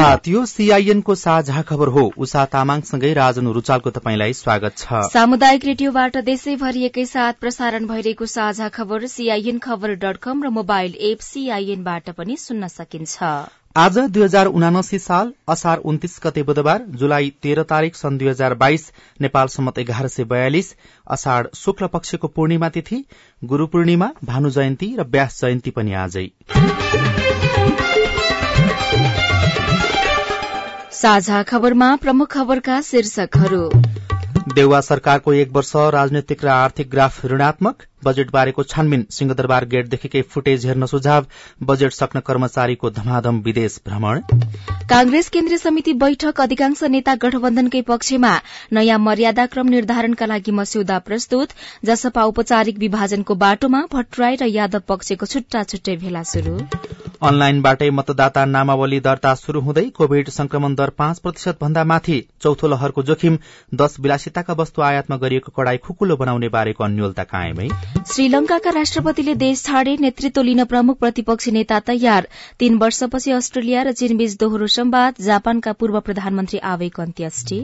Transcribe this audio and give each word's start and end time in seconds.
प्रभात 0.00 0.28
यो 0.28 0.44
सीआईएन 0.46 1.00
को 1.00 1.14
साझा 1.14 1.62
खबर 1.62 1.88
हो। 1.88 2.02
उषा 2.18 2.44
तामाङसँगै 2.52 3.12
राजन 3.14 3.46
रुचालको 3.52 3.90
तपाईँलाई 3.90 4.32
स्वागत 4.32 4.76
छ। 4.78 5.00
सामुदायिक 5.06 5.64
रेडियोबाट 5.64 6.16
देशैभरि 6.24 6.84
एकैसाथ 6.84 7.32
प्रसारण 7.40 7.86
भइरहेको 7.86 8.26
साझा 8.26 8.68
खबर 8.70 9.06
सीआईएन 9.06 9.58
खबर 9.58 9.94
डट 9.96 10.16
कम 10.22 10.42
र 10.44 10.48
मोबाइल 10.50 10.94
एप 11.10 11.20
सीआईएनबाट 11.20 12.10
पनि 12.16 12.36
सुन्न 12.38 12.68
सकिन्छ। 12.70 13.28
आज 13.76 13.98
दुई 14.08 14.22
हजार 14.22 14.46
उनासी 14.48 14.98
साल 15.00 15.32
असार 15.48 15.78
उन्तिस 15.84 16.18
गते 16.24 16.42
बुधबार 16.44 16.84
जुलाई 16.96 17.32
तेह्र 17.42 17.62
तारीक 17.68 17.96
सन् 17.96 18.18
दुई 18.18 18.28
हजार 18.28 18.54
बाइस 18.56 18.90
नेपाल 19.20 19.46
सम्मत 19.50 19.78
एघार 19.78 20.08
सय 20.08 20.24
बयालिस 20.32 20.74
असाढ़ 21.06 21.46
शुक्ल 21.56 21.86
पक्षको 21.92 22.28
पूर्णिमा 22.30 22.68
तिथि 22.70 23.04
गुरू 23.42 23.66
पूर्णिमा 23.66 24.10
भानु 24.24 24.50
जयन्ती 24.50 24.94
र 24.96 25.10
व्यास 25.10 25.40
जयन्ती 25.40 25.70
पनि 25.70 25.92
आजै। 26.00 26.26
साझा 31.02 31.42
खबरमा 31.42 31.86
प्रमुख 31.96 32.28
खबरका 32.30 32.80
शीर्षकहरू। 32.82 33.60
देउवा 34.54 34.80
सरकारको 34.80 35.32
एक 35.34 35.52
वर्ष 35.52 35.70
राजनैतिक 35.94 36.44
र 36.44 36.48
आर्थिक 36.48 36.90
ग्राफ 36.90 37.24
ऋणात्मक 37.26 37.84
बजेट 38.04 38.30
बारेको 38.30 38.62
छानबिन 38.64 39.06
सिंहदरबार 39.10 39.64
गेटदेखिकै 39.66 40.22
फुटेज 40.34 40.66
हेर्न 40.66 40.86
सुझाव 40.86 41.26
बजेट 41.62 41.92
सक्न 41.92 42.20
कर्मचारीको 42.20 42.90
धमाधम 42.90 43.40
विदेश 43.40 43.80
भ्रमण। 43.86 44.20
कांग्रेस 44.90 45.28
केन्द्रीय 45.30 45.58
समिति 45.58 45.92
बैठक 46.04 46.40
अधिकांश 46.40 46.82
नेता 46.90 47.14
गठबन्धनकै 47.22 47.80
पक्षमा 47.88 48.36
नयाँ 48.72 48.98
मर्यादाक्रम 49.00 49.68
निर्धारणका 49.68 50.26
लागि 50.26 50.52
मस्यौदा 50.52 50.98
प्रस्तुत 51.08 51.58
जसपा 51.84 52.24
औपचारिक 52.24 52.78
विभाजनको 52.78 53.34
बाटोमा 53.44 53.86
भट्टराई 53.92 54.42
र 54.42 54.54
यादव 54.54 54.88
पक्षको 54.88 55.26
छुट्टा 55.26 55.62
छुट्टै 55.64 55.96
भेला 55.96 56.22
शुरू 56.32 56.58
अनलाइनबाटै 57.20 57.88
मतदाता 57.90 58.42
नामावली 58.50 58.98
दर्ता 59.00 59.30
शुरू 59.38 59.60
हुँदै 59.60 59.82
कोविड 59.96 60.28
संक्रमण 60.30 60.74
दर 60.74 60.90
पाँच 60.98 61.18
प्रतिशत 61.18 61.58
भन्दा 61.60 61.82
माथि 61.84 62.16
चौथो 62.42 62.68
लहरको 62.68 63.02
जोखिम 63.02 63.36
दश 63.74 63.96
विलासिताका 64.00 64.54
वस्तु 64.60 64.82
आयातमा 64.82 65.16
गरिएको 65.24 65.52
कड़ाई 65.56 65.80
खुकुलो 65.84 66.16
बनाउने 66.16 66.48
बारेको 66.54 66.84
अन्यलता 66.84 67.24
कायमै। 67.32 67.68
श्रीलंकाका 68.12 68.70
राष्ट्रपतिले 68.70 69.34
देश 69.42 69.64
छाडे 69.64 69.96
नेतृत्व 70.00 70.42
लिन 70.42 70.64
प्रमुख 70.64 70.98
प्रतिपक्षी 70.98 71.50
नेता 71.50 71.80
तयार। 71.90 72.28
तीन 72.58 72.78
वर्षपछि 72.78 73.30
अस्ट्रेलिया 73.32 73.82
र 73.82 73.92
चीनबीच 74.00 74.36
दोहोरो 74.40 74.72
संवाद 74.72 75.22
जापानका 75.22 75.72
पूर्व 75.76 76.00
प्रधानमन्त्री 76.02 76.58
आवेको 76.72 77.02
अन्त्येष्टि। 77.02 77.60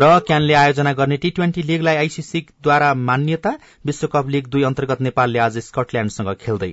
र 0.00 0.18
क्यानले 0.26 0.54
आयोजना 0.60 0.92
गर्ने 0.94 1.16
टी 1.16 1.30
ट्वेन्टी 1.30 1.62
लीगलाई 1.62 1.96
आईसीसीद्वारा 1.96 2.94
मान्यता 3.04 3.58
विश्वकप 3.86 4.28
लीग 4.28 4.48
दुई 4.48 4.62
अन्तर्गत 4.64 5.06
नेपालले 5.08 5.38
आज 5.46 5.58
स्कटल्याण्डसँग 5.68 6.34
खेल्दै। 6.42 6.72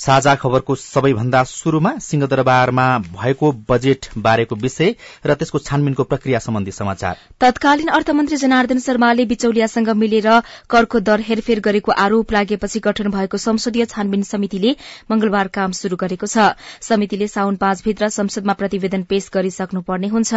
साझा 0.00 0.34
खबरको 0.34 0.74
सबैभन्दा 0.76 1.42
शुरूमा 1.44 1.90
सिंहदरबारमा 2.00 2.84
भएको 3.14 3.50
बजेट 3.68 4.06
बारेको 4.18 4.56
विषय 4.56 4.94
र 5.26 5.34
त्यसको 5.34 5.58
छानबिनको 5.60 6.04
प्रक्रिया 6.04 6.38
सम्बन्धी 6.40 6.72
समाचार। 6.72 7.16
तत्कालीन 7.40 7.88
अर्थमन्त्री 7.90 8.36
जनार्दन 8.38 8.78
शर्माले 8.80 9.24
बिचौलियासँग 9.26 9.88
मिलेर 9.94 10.28
करको 10.70 11.00
दर 11.00 11.20
हेरफेर 11.20 11.60
गरेको 11.60 11.92
आरोप 11.94 12.32
लागेपछि 12.32 12.80
गठन 12.80 13.10
भएको 13.10 13.36
संसदीय 13.38 13.84
छानबिन 13.86 14.22
समितिले 14.24 14.74
मंगलबार 15.10 15.48
काम 15.52 15.72
शुरू 15.80 15.96
गरेको 15.96 16.26
छ। 16.26 16.48
समितिले 16.80 17.28
साउन 17.28 17.60
पाँचभित्र 17.60 18.08
संसदमा 18.08 18.52
प्रतिवेदन 18.56 19.02
पेश 19.04 19.28
गरिसक्नुपर्ने 19.34 20.08
हुन्छ। 20.08 20.32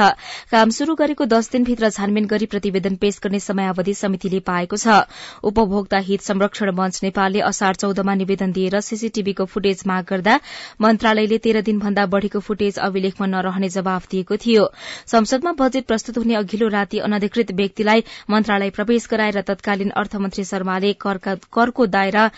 काम 0.51 0.75
शुरू 0.79 0.95
गरेको 0.95 1.25
दस 1.27 1.51
दिनभित्र 1.51 1.89
छानबिन 1.91 2.27
गरी 2.27 2.51
प्रतिवेदन 2.51 2.99
पेश 2.99 3.19
गर्ने 3.23 3.39
समयावधि 3.39 3.93
समितिले 3.95 4.43
पाएको 4.43 4.75
छ। 4.75 4.99
उपभोक्ता 5.45 6.03
हित 6.03 6.21
संरक्षण 6.23 6.75
मञ्च 6.75 6.99
नेपालले 7.03 7.47
असार 7.47 7.81
चौधमा 7.81 8.19
निवेदन 8.21 8.51
दिएर 8.51 8.79
सीसीटीभीको 8.83 9.51
फुटेज 9.63 9.83
माग 9.87 10.05
गर्दा 10.07 10.33
मन्त्रालयले 10.83 11.37
तेह्र 11.43 11.59
दिनभन्दा 11.67 12.05
बढ़ीको 12.13 12.39
फुटेज 12.47 12.79
अभिलेखमा 12.87 13.27
नरहने 13.33 13.69
जवाफ 13.75 14.07
दिएको 14.11 14.37
थियो। 14.45 14.65
संसदमा 15.07 15.53
बजेट 15.61 15.85
प्रस्तुत 15.87 16.17
हुने 16.17 16.35
अघिल्लो 16.35 16.67
राति 16.73 16.99
अनधिकृत 17.07 17.51
व्यक्तिलाई 17.61 18.03
मन्त्रालय 18.29 18.69
प्रवेश 18.77 19.07
गराएर 19.11 19.41
तत्कालीन 19.47 19.95
अर्थमन्त्री 20.03 20.43
शर्माले 20.51 20.93
करको 21.07 21.85
दायरा 21.95 22.29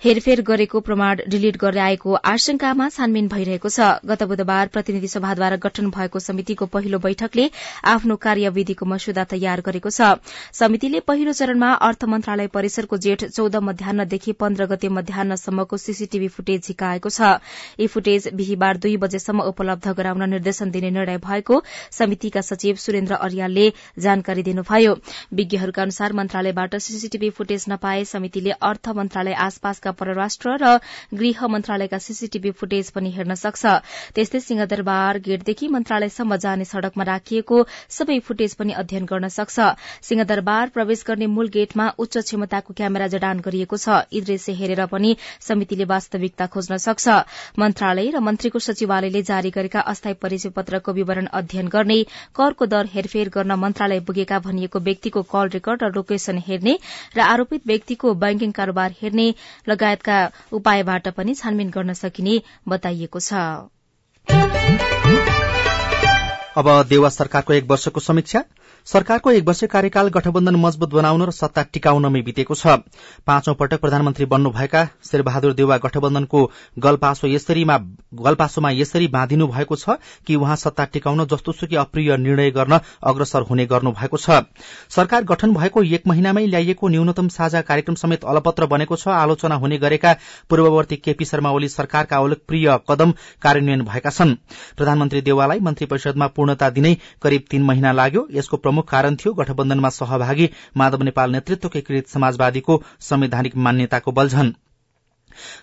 हेरफेर 0.00 0.40
गरेको 0.46 0.80
प्रमाण 0.86 1.20
डिलिट 1.28 1.56
गर्दै 1.60 1.80
आएको 1.82 2.12
आशंकामा 2.30 2.84
छानबिन 2.96 3.28
भइरहेको 3.28 3.68
छ। 3.68 3.86
गत 4.06 4.22
बुधबार 4.24 4.68
प्रतिनिधि 4.68 5.08
सभाद्वारा 5.08 5.56
गठन 5.64 5.88
भएको 5.90 6.20
समितिको 6.20 6.66
पहिलो 6.66 6.98
बैठकले 7.02 7.46
आफ्नो 7.92 8.16
कार्यविधिको 8.16 8.86
मस्यौदा 8.86 9.24
तयार 9.32 9.62
गरेको 9.68 9.90
छ। 9.90 10.10
समितिले 10.54 11.00
पहिलो 11.02 11.32
चरणमा 11.32 11.70
अर्थ 11.86 12.04
मन्त्रालय 12.06 12.46
परिसरको 12.48 12.98
जेठ 12.98 13.24
चौध 13.30 13.56
मध्याहदेखि 13.70 14.32
पन्ध्र 14.38 14.66
गते 14.66 14.88
मध्याहसम्मको 14.90 15.76
सीसीटीभी 15.78 16.28
फुटेज 16.30 16.68
झिकाएको 16.68 17.10
छ। 17.10 17.32
यी 17.80 17.86
फुटेज 17.88 18.30
बिहिबार 18.34 18.76
दुई 18.78 18.96
बजेसम्म 18.98 19.48
उपलब्ध 19.50 19.96
गराउन 19.98 20.28
निर्देशन 20.30 20.70
दिने 20.70 20.92
निर्णय 20.92 21.20
भएको 21.26 21.60
समितिका 21.98 22.44
सचिव 22.50 22.80
सुरेन्द्र 22.84 23.20
अर्यालले 23.20 23.66
जानकारी 23.98 24.46
दिनुभयो। 24.52 24.94
विज्ञहरूका 25.34 25.82
अनुसार 25.82 26.16
मन्त्रालयबाट 26.22 26.80
सीसीटीभी 26.86 27.34
फुटेज 27.34 27.68
नपाए 27.70 28.08
समितिले 28.14 28.58
अर्थ 28.64 28.94
मन्त्रालय 28.94 29.38
आसपासका 29.42 29.86
परराष्ट्र 29.92 30.56
र 30.62 30.78
गृह 31.14 31.46
मन्त्रालयका 31.46 31.98
सीसीटीभी 31.98 32.50
फुटेज 32.50 32.90
पनि 32.90 33.10
हेर्न 33.10 33.34
सक्छ। 33.34 33.66
त्यस्तै 34.14 34.40
सिंहदरबार 34.40 35.18
गेटदेखि 35.20 35.68
मन्त्रालयसम्म 35.68 36.36
जाने 36.36 36.64
सड़कमा 36.64 37.04
राखिएको 37.04 37.56
सबै 37.90 38.18
फुटेज 38.20 38.54
पनि 38.54 38.72
अध्ययन 38.74 39.04
गर्न 39.04 39.28
सक्छ। 39.28 39.56
सिंहदरबार 40.02 40.68
प्रवेश 40.68 41.04
गर्ने 41.06 41.26
मूल 41.28 41.48
गेटमा 41.50 41.88
उच्च 41.98 42.18
क्षमताको 42.18 42.74
क्यामेरा 42.74 43.06
जडान 43.08 43.40
गरिएको 43.40 43.76
छ। 43.76 44.02
यी 44.12 44.20
दृश्य 44.22 44.52
हेरेर 44.54 44.86
पनि 44.86 45.16
समितिले 45.40 45.84
वास्तविकता 45.86 46.46
खोज्न 46.48 46.76
सक्छ। 46.78 47.08
मन्त्रालय 47.58 48.10
र 48.10 48.20
मन्त्रीको 48.20 48.58
सचिवालयले 48.60 49.22
जारी 49.24 49.50
गरेका 49.50 49.80
अस्थायी 49.88 50.14
परिचय 50.22 50.50
पत्रको 50.50 50.92
विवरण 50.92 51.26
अध्ययन 51.32 51.68
गर्ने 51.68 51.98
करको 52.34 52.66
दर 52.66 52.86
हेरफेर 52.88 53.28
गर्न 53.30 53.52
मन्त्रालय 53.58 54.00
पुगेका 54.02 54.38
भनिएको 54.40 54.78
व्यक्तिको 54.80 55.22
कल 55.24 55.48
रेकर्ड 55.50 55.82
र 55.82 55.90
लोकेशन 55.94 56.38
हेर्ने 56.46 56.78
र 57.16 57.20
आरोपित 57.22 57.66
व्यक्तिको 57.66 58.14
बैंकिङ 58.16 58.50
कारोबार 58.52 58.94
हेर्ने 59.02 59.26
लगायतका 59.78 60.18
उपायबाट 60.52 61.08
पनि 61.14 61.34
छानबिन 61.36 61.70
गर्न 61.70 61.94
सकिने 61.96 62.38
बताइएको 62.68 63.20
छ। 63.22 63.44
अब 66.58 66.68
देवा 66.88 67.08
सरकारको 67.08 67.52
एक 67.52 67.70
वर्षको 67.70 68.00
समीक्षा। 68.00 68.42
सरकारको 68.86 69.30
एक 69.30 69.44
वर्ष 69.46 69.62
कार्यकाल 69.64 70.08
गठबन्धन 70.08 70.56
मजबूत 70.56 70.90
बनाउन 70.90 71.22
र 71.22 71.30
सत्ता 71.30 71.62
टिकाउनमै 71.72 72.22
बितेको 72.22 72.54
छ। 72.54 72.82
पाँचौं 73.26 73.54
पटक 73.54 73.80
प्रधानमन्त्री 73.80 74.26
बन्नुभएका 74.26 74.82
शेरबहादुर 75.04 75.52
देउवा 75.54 75.76
गठबन्धनको 75.78 76.40
गलपासोमा 76.78 78.70
यसरी 78.70 79.06
बाँधिनु 79.08 79.46
भएको 79.46 79.76
छ 79.76 79.96
कि 80.26 80.34
उहाँ 80.36 80.56
सत्ता 80.56 80.84
टिकाउन 80.88 81.24
जस्तोसुकै 81.26 81.76
अप्रिय 81.76 82.16
निर्णय 82.16 82.50
गर्न 82.50 82.80
अग्रसर 83.04 83.42
हुने 83.42 83.66
गर्नु 83.66 83.92
भएको 83.92 84.16
छ। 84.16 84.42
सरकार 84.90 85.24
गठन 85.24 85.54
भएको 85.54 85.82
एक 85.84 86.06
महिनामै 86.06 86.46
ल्याइएको 86.48 86.88
न्यूनतम 86.88 87.28
साझा 87.28 87.60
कार्यक्रम 87.62 87.94
समेत 87.94 88.24
अलपत्र 88.24 88.66
बनेको 88.66 88.96
छ। 88.96 89.08
आलोचना 89.20 89.54
हुने 89.54 89.78
गरेका 89.78 90.16
पूर्ववर्ती 90.50 90.96
केपी 90.98 91.24
शर्मा 91.24 91.50
ओली 91.52 91.68
सरकारका 91.68 92.16
अलोकप्रिय 92.18 92.78
कदम 92.90 93.14
कार्यान्वयन 93.42 93.82
भएका 93.84 94.10
छन्। 94.10 94.34
प्रधानमन्त्री 94.76 95.20
देउवालाई 95.22 95.60
मन्त्री 95.60 95.86
परिषदमा 95.86 96.26
पूर्णता 96.48 96.68
दिनै 96.70 96.92
करिब 97.22 97.42
तीन 97.50 97.62
महिना 97.62 97.92
लाग्यो। 97.92 98.26
यसको 98.32 98.56
प्रमुख 98.56 98.88
कारण 98.90 99.16
थियो 99.16 99.32
गठबन्धनमा 99.40 99.88
सहभागी 99.96 100.48
माधव 100.76 101.02
नेपाल 101.04 101.32
नेतृत्वको 101.32 101.78
एकीकृत 101.78 102.08
समाजवादीको 102.08 102.80
संवैधानिक 103.02 103.56
मान्यताको 103.66 104.12
बल्झन। 104.12 104.54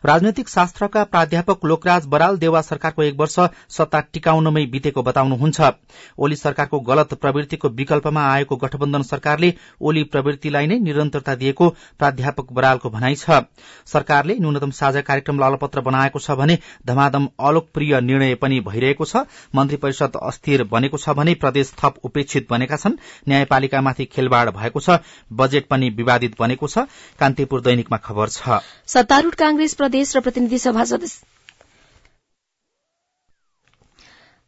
राजनैतिक 0.06 0.50
शास्त्रका 0.50 1.04
प्राध्यापक 1.06 1.66
लोकराज 1.66 2.06
बराल 2.08 2.38
देवा 2.38 2.62
सरकारको 2.62 3.04
एक 3.04 3.20
वर्ष 3.20 3.36
सत्ता 3.70 4.00
टिकाउनमै 4.14 4.66
बितेको 4.68 5.04
बताउनुहुन्छ। 5.04 5.72
ओली 6.18 6.36
सरकारको 6.36 6.80
गलत 6.82 7.14
प्रवृत्तिको 7.16 7.70
विकल्पमा 7.72 8.22
आएको 8.26 8.56
गठबन्धन 8.56 9.02
सरकारले 9.04 9.54
ओली 9.82 10.04
प्रवृत्तिलाई 10.06 10.68
नै 10.68 10.80
निरन्तरता 10.80 11.36
दिएको 11.36 11.70
प्राध्यापक 12.00 12.52
बरालको 12.52 12.90
भनाइ 12.90 13.16
छ। 13.16 13.42
सरकारले 13.88 14.36
न्यूनतम 14.36 14.72
साझा 14.74 15.02
कार्यक्रमलाई 15.02 15.50
अलपत्र 15.50 15.82
बनाएको 15.82 16.20
छ 16.20 16.32
भने 16.36 16.58
धमाधम 16.86 17.28
अलोकप्रिय 17.42 18.00
निर्णय 18.02 18.36
पनि 18.36 18.60
भइरहेको 18.62 19.06
छ। 19.06 19.26
मन्त्री 19.56 19.78
परिषद 19.78 20.16
अस्थिर 20.22 20.64
बनेको 20.66 20.98
छ 20.98 21.16
भने 21.16 21.34
प्रदेश 21.36 21.74
थप 21.80 22.00
उपेक्षित 22.04 22.48
बनेका 22.50 22.76
छन्। 22.78 22.98
न्यायपालिकामाथि 23.28 24.06
खेलबाड़ 24.06 24.50
भएको 24.52 24.80
छ। 24.80 25.00
बजेट 25.34 25.68
पनि 25.68 25.90
विवादित 25.92 26.36
बनेको 26.40 26.68
छ। 26.68 26.86
कान्तिपुर 27.20 27.62
दैनिकमा 27.62 27.98
खबर 27.98 28.30
छ। 28.30 28.60
सत्तारूढ़ 28.88 29.36
कांग्रेस 29.66 29.78
प्रदेश 29.78 30.16
र 30.16 30.20
प्रतिनिधि 30.26 30.60
सभा 30.68 30.86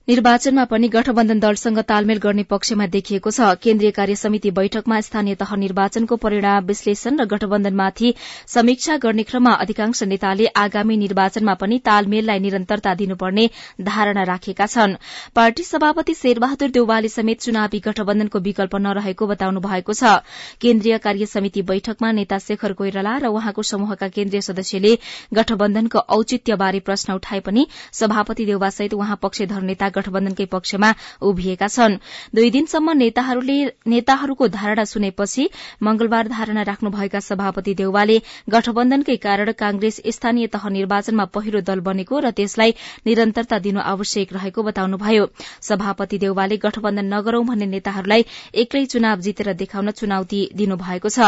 निर्वाचनमा 0.07 0.63
पनि 0.63 0.87
गठबन्धन 0.87 1.39
दलसँग 1.39 1.79
तालमेल 1.83 2.17
गर्ने 2.23 2.43
पक्षमा 2.47 2.85
देखिएको 2.87 3.31
छ। 3.31 3.47
केन्द्रीय 3.59 3.91
कार्य 3.91 4.15
समिति 4.15 4.51
बैठकमा 4.55 4.99
स्थानीय 5.03 5.35
तह 5.35 5.55
निर्वाचनको 5.55 6.15
परिणाम 6.15 6.65
विश्लेषण 6.65 7.19
र 7.19 7.25
गठबन्धनमाथि 7.33 8.13
समीक्षा 8.47 8.95
गर्ने 9.03 9.23
क्रममा 9.23 9.51
अधिकांश 9.63 10.03
नेताले 10.03 10.45
आगामी 10.55 10.97
निर्वाचनमा 10.97 11.53
पनि 11.63 11.79
तालमेललाई 11.85 12.39
निरन्तरता 12.39 12.93
दिनुपर्ने 13.01 13.49
धारणा 13.81 14.23
राखेका 14.23 14.65
छन्। 14.67 14.95
पार्टी 15.35 15.63
सभापति 15.63 16.13
शेरबहादुर 16.13 16.69
देउवाले 16.71 17.09
समेत 17.09 17.41
चुनावी 17.41 17.79
गठबन्धनको 17.89 18.39
विकल्प 18.47 18.75
नरहेको 18.79 19.27
बताउनु 19.27 19.59
भएको 19.67 19.93
छ। 19.93 20.15
केन्द्रीय 20.61 20.97
कार्य 21.03 21.25
समिति 21.25 21.61
बैठकमा 21.73 22.11
नेता 22.13 22.39
शेखर 22.47 22.77
कोइराला 22.79 23.17
र 23.17 23.33
उहाँको 23.35 23.67
समूहका 23.73 24.07
केन्द्रीय 24.15 24.47
सदस्यले 24.47 24.95
गठबन्धनको 25.33 26.07
औचित्यबारे 26.15 26.79
प्रश्न 26.87 27.19
उठाए 27.19 27.45
पनि 27.51 27.67
सभापति 28.01 28.45
देउवासहित 28.45 28.93
उहाँ 28.93 29.19
पक्षधर 29.21 29.61
नेता 29.67 29.95
गठबन्धनकै 29.97 30.45
पक्षमा 30.47 30.93
उभिएका 31.23 31.67
छन्। 31.69 31.97
दुई 32.35 32.49
दिनसम्म 32.51 32.97
नेताहरूको 32.97 34.47
धारणा 34.49 34.83
सुनेपछि 34.85 35.49
मंगलबार 35.83 36.27
धारणा 36.27 36.61
राख्नुभएका 36.63 37.19
सभापति 37.21 37.73
देउवाले 37.75 38.17
गठबन्धनकै 38.49 39.15
कारण 39.17 39.51
कांग्रेस 39.57 40.01
स्थानीय 40.09 40.47
तह 40.47 40.67
निर्वाचनमा 40.69 41.25
पहिलो 41.35 41.59
दल 41.61 41.79
बनेको 41.81 42.19
र 42.19 42.31
त्यसलाई 42.37 42.71
निरन्तरता 43.05 43.57
दिनु 43.59 43.79
आवश्यक 43.87 44.33
रहेको 44.33 44.63
बताउनुभयो। 44.63 45.25
सभापति 45.61 46.17
देउवाले 46.17 46.57
गठबन्धन 46.57 47.13
नगरौं 47.13 47.45
भन्ने 47.47 47.65
नेताहरूलाई 47.67 48.25
एक्लै 48.55 48.85
चुनाव 48.87 49.19
जितेर 49.21 49.53
देखाउन 49.53 49.91
चुनौती 49.93 50.41
दिनुभएको 50.55 51.09
छ। 51.09 51.19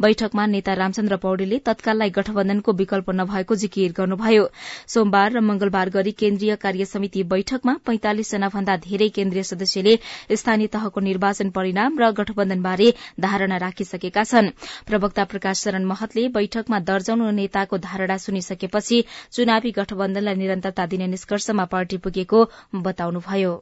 बैठकमा 0.00 0.44
नेता 0.48 0.72
रामचन्द्र 0.74 1.16
पौडेलले 1.16 1.58
तत्काललाई 1.64 2.10
गठबन्धनको 2.10 2.70
विकल्प 2.72 3.10
नभएको 3.12 3.54
जिकिर 3.54 3.92
गर्नुभयो। 3.92 4.44
सोमबार 4.88 5.28
र 5.32 5.40
मंगलबार 5.40 5.88
गरी 5.90 6.12
केन्द्रीय 6.14 6.52
कार्य 6.58 6.84
समिति 6.86 7.22
बैठकमा 7.24 7.74
पैंतालिस 7.86 8.17
जना 8.22 8.48
भन्दा 8.48 8.76
धेरै 8.78 9.08
केन्द्रीय 9.08 9.42
सदस्यले 9.42 9.94
स्थानीय 10.34 10.66
तहको 10.68 11.00
निर्वाचन 11.00 11.50
परिणाम 11.50 11.98
र 11.98 12.10
गठबन्धनबारे 12.18 12.88
धारणा 13.20 13.56
राखिसकेका 13.58 14.24
छन्। 14.24 14.50
प्रवक्ता 14.86 15.24
प्रकाश 15.24 15.62
शरण 15.64 15.84
महतले 15.84 16.28
बैठकमा 16.34 16.78
दर्जनौ 16.90 17.30
नेताको 17.30 17.78
धारणा 17.78 18.16
सुनिसकेपछि 18.16 19.04
चुनावी 19.32 19.70
गठबन्धनलाई 19.78 20.34
निरन्तरता 20.34 20.86
दिने 20.86 21.06
निष्कर्षमा 21.06 21.64
पार्टी 21.64 21.96
पुगेको 21.98 22.44
बताउनुभयो। 22.74 23.54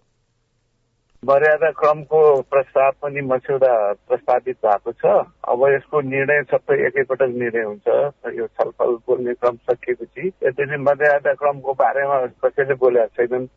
मर्यादा 1.23 1.71
क्रमको 1.71 2.21
प्रस्ताव 2.53 2.91
पनि 3.03 3.21
मस्यौदा 3.21 3.73
प्रस्तावित 4.09 4.57
भएको 4.63 4.93
छ। 4.93 5.05
अब 5.49 5.63
यसको 5.75 6.01
निर्णय 6.01 6.43
सबै 6.53 6.77
एकैपटक 6.87 7.31
निर्णय 7.35 7.65
हुन्छ। 7.65 7.89
यो 8.39 8.47
छलफल 8.47 8.93
बोल्ने 9.07 9.35
क्रम 9.35 9.57
सकिएपछि 9.57 10.27
यसरी 10.45 10.77
मर्यादा 10.79 11.33
क्रमको 11.35 11.73
बारेमा 11.73 12.19
कसैले 12.45 12.75
बोलेका 12.75 13.07
छैनन्। 13.17 13.49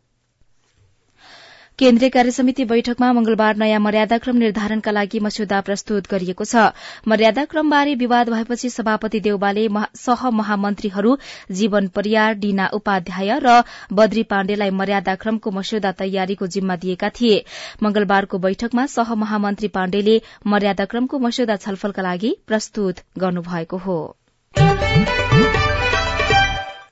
केन्द्रीय 1.80 2.10
कार्य 2.10 2.32
समिति 2.32 2.64
बैठकमा 2.66 3.12
मंगलबार 3.14 3.56
नयाँ 3.56 3.80
मर्यादाक्रम 3.80 4.38
निर्धारणका 4.38 4.92
लागि 4.92 5.20
मस्यौदा 5.20 5.60
प्रस्तुत 5.62 6.10
गरिएको 6.12 6.44
छ। 6.44 6.64
मर्यादाक्रमबारे 7.08 7.94
विवाद 7.96 8.30
भएपछि 8.30 8.70
सभापति 8.70 9.20
देउबाले 9.20 9.68
सह 9.96 10.30
महामन्त्रीहरू 10.40 11.16
जीवन 11.52 11.88
परियार 11.96 12.34
डीना 12.36 12.68
उपाध्याय 12.74 13.40
र 13.40 13.56
बद्री 13.94 14.24
पाण्डेलाई 14.28 14.70
मर्यादाक्रमको 14.76 15.52
मस्यौदा 15.52 15.92
तयारीको 16.04 16.48
जिम्मा 16.50 16.76
दिएका 16.76 17.10
थिए। 17.12 17.44
मंगलबारको 17.84 18.38
बैठकमा 18.40 18.86
सह 18.90 19.16
महामन्त्री 19.16 19.68
पाण्डेले 19.72 20.22
मर्यादाक्रमको 20.48 21.20
मस्यौदा 21.20 21.56
छलफलका 21.58 22.02
लागि 22.04 22.36
प्रस्तुत 22.48 23.04
गर्नुभएको 23.18 23.78
हो। 23.80 24.00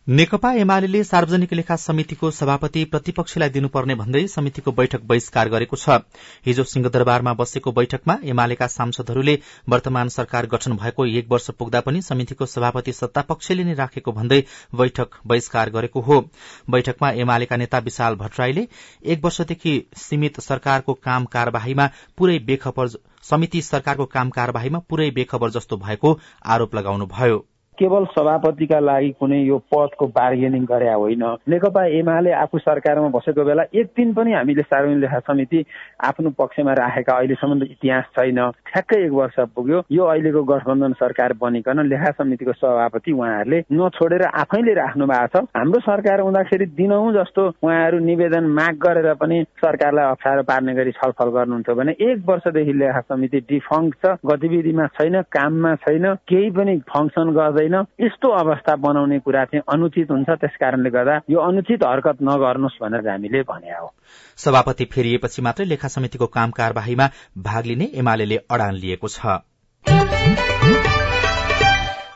नेकपा 0.08 0.52
एमाले 0.54 1.04
सार्वजनिक 1.04 1.54
लेखा 1.54 1.76
समितिको 1.76 2.30
सभापति 2.32 2.84
प्रतिपक्षलाई 2.84 3.50
दिनुपर्ने 3.50 3.96
भन्दै 3.96 4.22
समितिको 4.28 4.72
बैठक 4.72 5.02
बहिष्कार 5.04 5.50
गरेको 5.50 5.76
छ। 5.76 5.98
हिजो 6.46 6.64
सिंहदरबारमा 6.64 7.34
बसेको 7.34 7.72
बैठकमा 7.72 8.16
एमालेका 8.26 8.68
सांसदहरूले 8.68 9.34
वर्तमान 9.70 10.10
सरकार 10.10 10.46
गठन 10.46 10.76
भएको 10.76 11.06
एक 11.14 11.28
वर्ष 11.32 11.50
पुग्दा 11.52 11.82
पनि 11.82 12.02
समितिको 12.02 12.46
सभापति 12.46 12.94
सत्तापक्षले 12.94 13.64
नै 13.64 13.74
राखेको 13.74 14.12
भन्दै 14.14 14.40
बैठक 14.76 15.20
बहिष्कार 15.28 15.70
गरेको 15.70 16.02
हो। 16.02 16.22
बैठकमा 16.70 17.12
एमालेका 17.26 17.58
नेता 17.58 17.84
विशाल 17.90 18.16
भट्टराईले 18.16 18.68
एक 19.04 19.26
वर्षदेखि 19.26 19.76
सीमित 19.98 20.40
सरकारको 20.40 20.94
काम 21.04 21.26
कार्यवाहीमा 21.36 21.90
पूरै 22.18 22.40
बेखबर 22.48 22.96
समिति 23.26 23.62
सरकारको 23.64 24.06
काम 24.16 24.30
कार्यवाहीमा 24.40 24.84
पूरै 24.90 25.12
बेखबर 25.12 25.52
जस्तो 25.52 25.84
भएको 25.84 26.18
आरोप 26.56 26.76
लगाउनुभयो। 26.76 27.46
केवल 27.80 28.06
सभापतिका 28.12 28.80
लागि 28.80 29.10
कुनै 29.20 29.40
यो 29.44 29.58
पदको 29.74 30.06
बार्गेनिङ 30.18 30.64
गरे 30.66 30.92
होइन। 30.94 31.24
नेकपा 31.50 31.86
एमाले 32.00 32.32
आफू 32.34 32.58
सरकारमा 32.58 33.10
बसेको 33.16 33.44
बेला 33.46 33.64
एक 33.74 33.88
दिन 33.98 34.14
पनि 34.14 34.34
हामीले 34.34 34.62
सार्वजनिक 34.62 35.02
लेखा 35.02 35.20
समिति 35.28 35.64
आफ्नो 36.04 36.30
पक्षमा 36.40 36.74
राखेका 36.74 37.14
अहिलेसम्म 37.18 37.64
इतिहास 37.64 38.06
छैन। 38.18 38.40
ठ्याक्कै 38.68 39.04
एक 39.06 39.12
वर्ष 39.12 39.40
पुग्यो। 39.56 39.82
यो 39.92 40.04
अहिलेको 40.06 40.44
गठबन्धन 40.44 40.94
सरकार 40.98 41.34
बनिकन 41.42 41.86
लेखा 41.88 42.12
समितिको 42.18 42.54
सभापति 42.54 43.12
उहाँहरूले 43.12 43.60
नछोडेर 43.74 44.24
आफैले 44.42 44.74
राख्नु 44.74 45.06
भएको 45.08 45.28
छ। 45.28 45.46
हाम्रो 45.58 45.80
सरकार 45.80 46.22
हुँदाखेरि 46.22 46.66
दिनहुँ 46.78 47.14
जस्तो 47.14 47.48
उहाँहरू 47.64 48.00
निवेदन 48.00 48.46
माग 48.58 48.76
गरेर 48.86 49.14
पनि 49.22 49.44
सरकारलाई 49.62 50.12
अप्ठ्यारो 50.12 50.44
पार्ने 50.50 50.74
गरी 50.76 50.92
छलफल 50.98 51.30
गर्नुहुन्थ्यो 51.38 51.76
भने 51.76 51.92
एक 52.02 52.24
वर्षदेखि 52.28 52.74
लेखा 52.74 53.02
समिति 53.02 53.40
डिफङ्क 53.50 53.96
छ। 54.02 54.16
गतिविधिमा 54.26 54.86
छैन 54.98 55.22
काममा 55.32 55.76
छैन। 55.86 56.14
केही 56.28 56.50
पनि 56.52 56.78
फङ्सन 56.90 57.32
गर्दै 57.38 57.67
छैन 57.68 57.86
यस्तो 58.02 58.30
अवस्था 58.30 58.76
बनाउने 58.76 59.20
कुरा 59.20 59.44
चाहिँ 59.46 59.64
अनुचित 59.70 60.12
हुन्छ। 60.12 60.30
त्यस 60.30 60.56
कारणले 60.56 60.90
गर्दा 60.90 61.16
यो 61.30 61.40
अनुचित 61.40 61.84
हरकत 61.84 62.18
नगर्नुहोस् 62.24 62.82
भनेर 62.82 63.10
हामीले 63.10 63.42
भने 63.44 63.72
हो। 63.72 63.94
सभापति 64.38 64.86
फेरिएपछि 64.86 65.42
मात्रै 65.42 65.66
लेखा 65.66 65.88
समितिको 65.88 66.28
काम 66.28 66.52
कार्यवाहीमा 66.52 67.10
भाग 67.38 67.66
लिने 67.66 67.92
एमाले 67.96 68.38
अडान 68.52 68.74
लिएको 68.76 69.08
छ। 69.08 70.97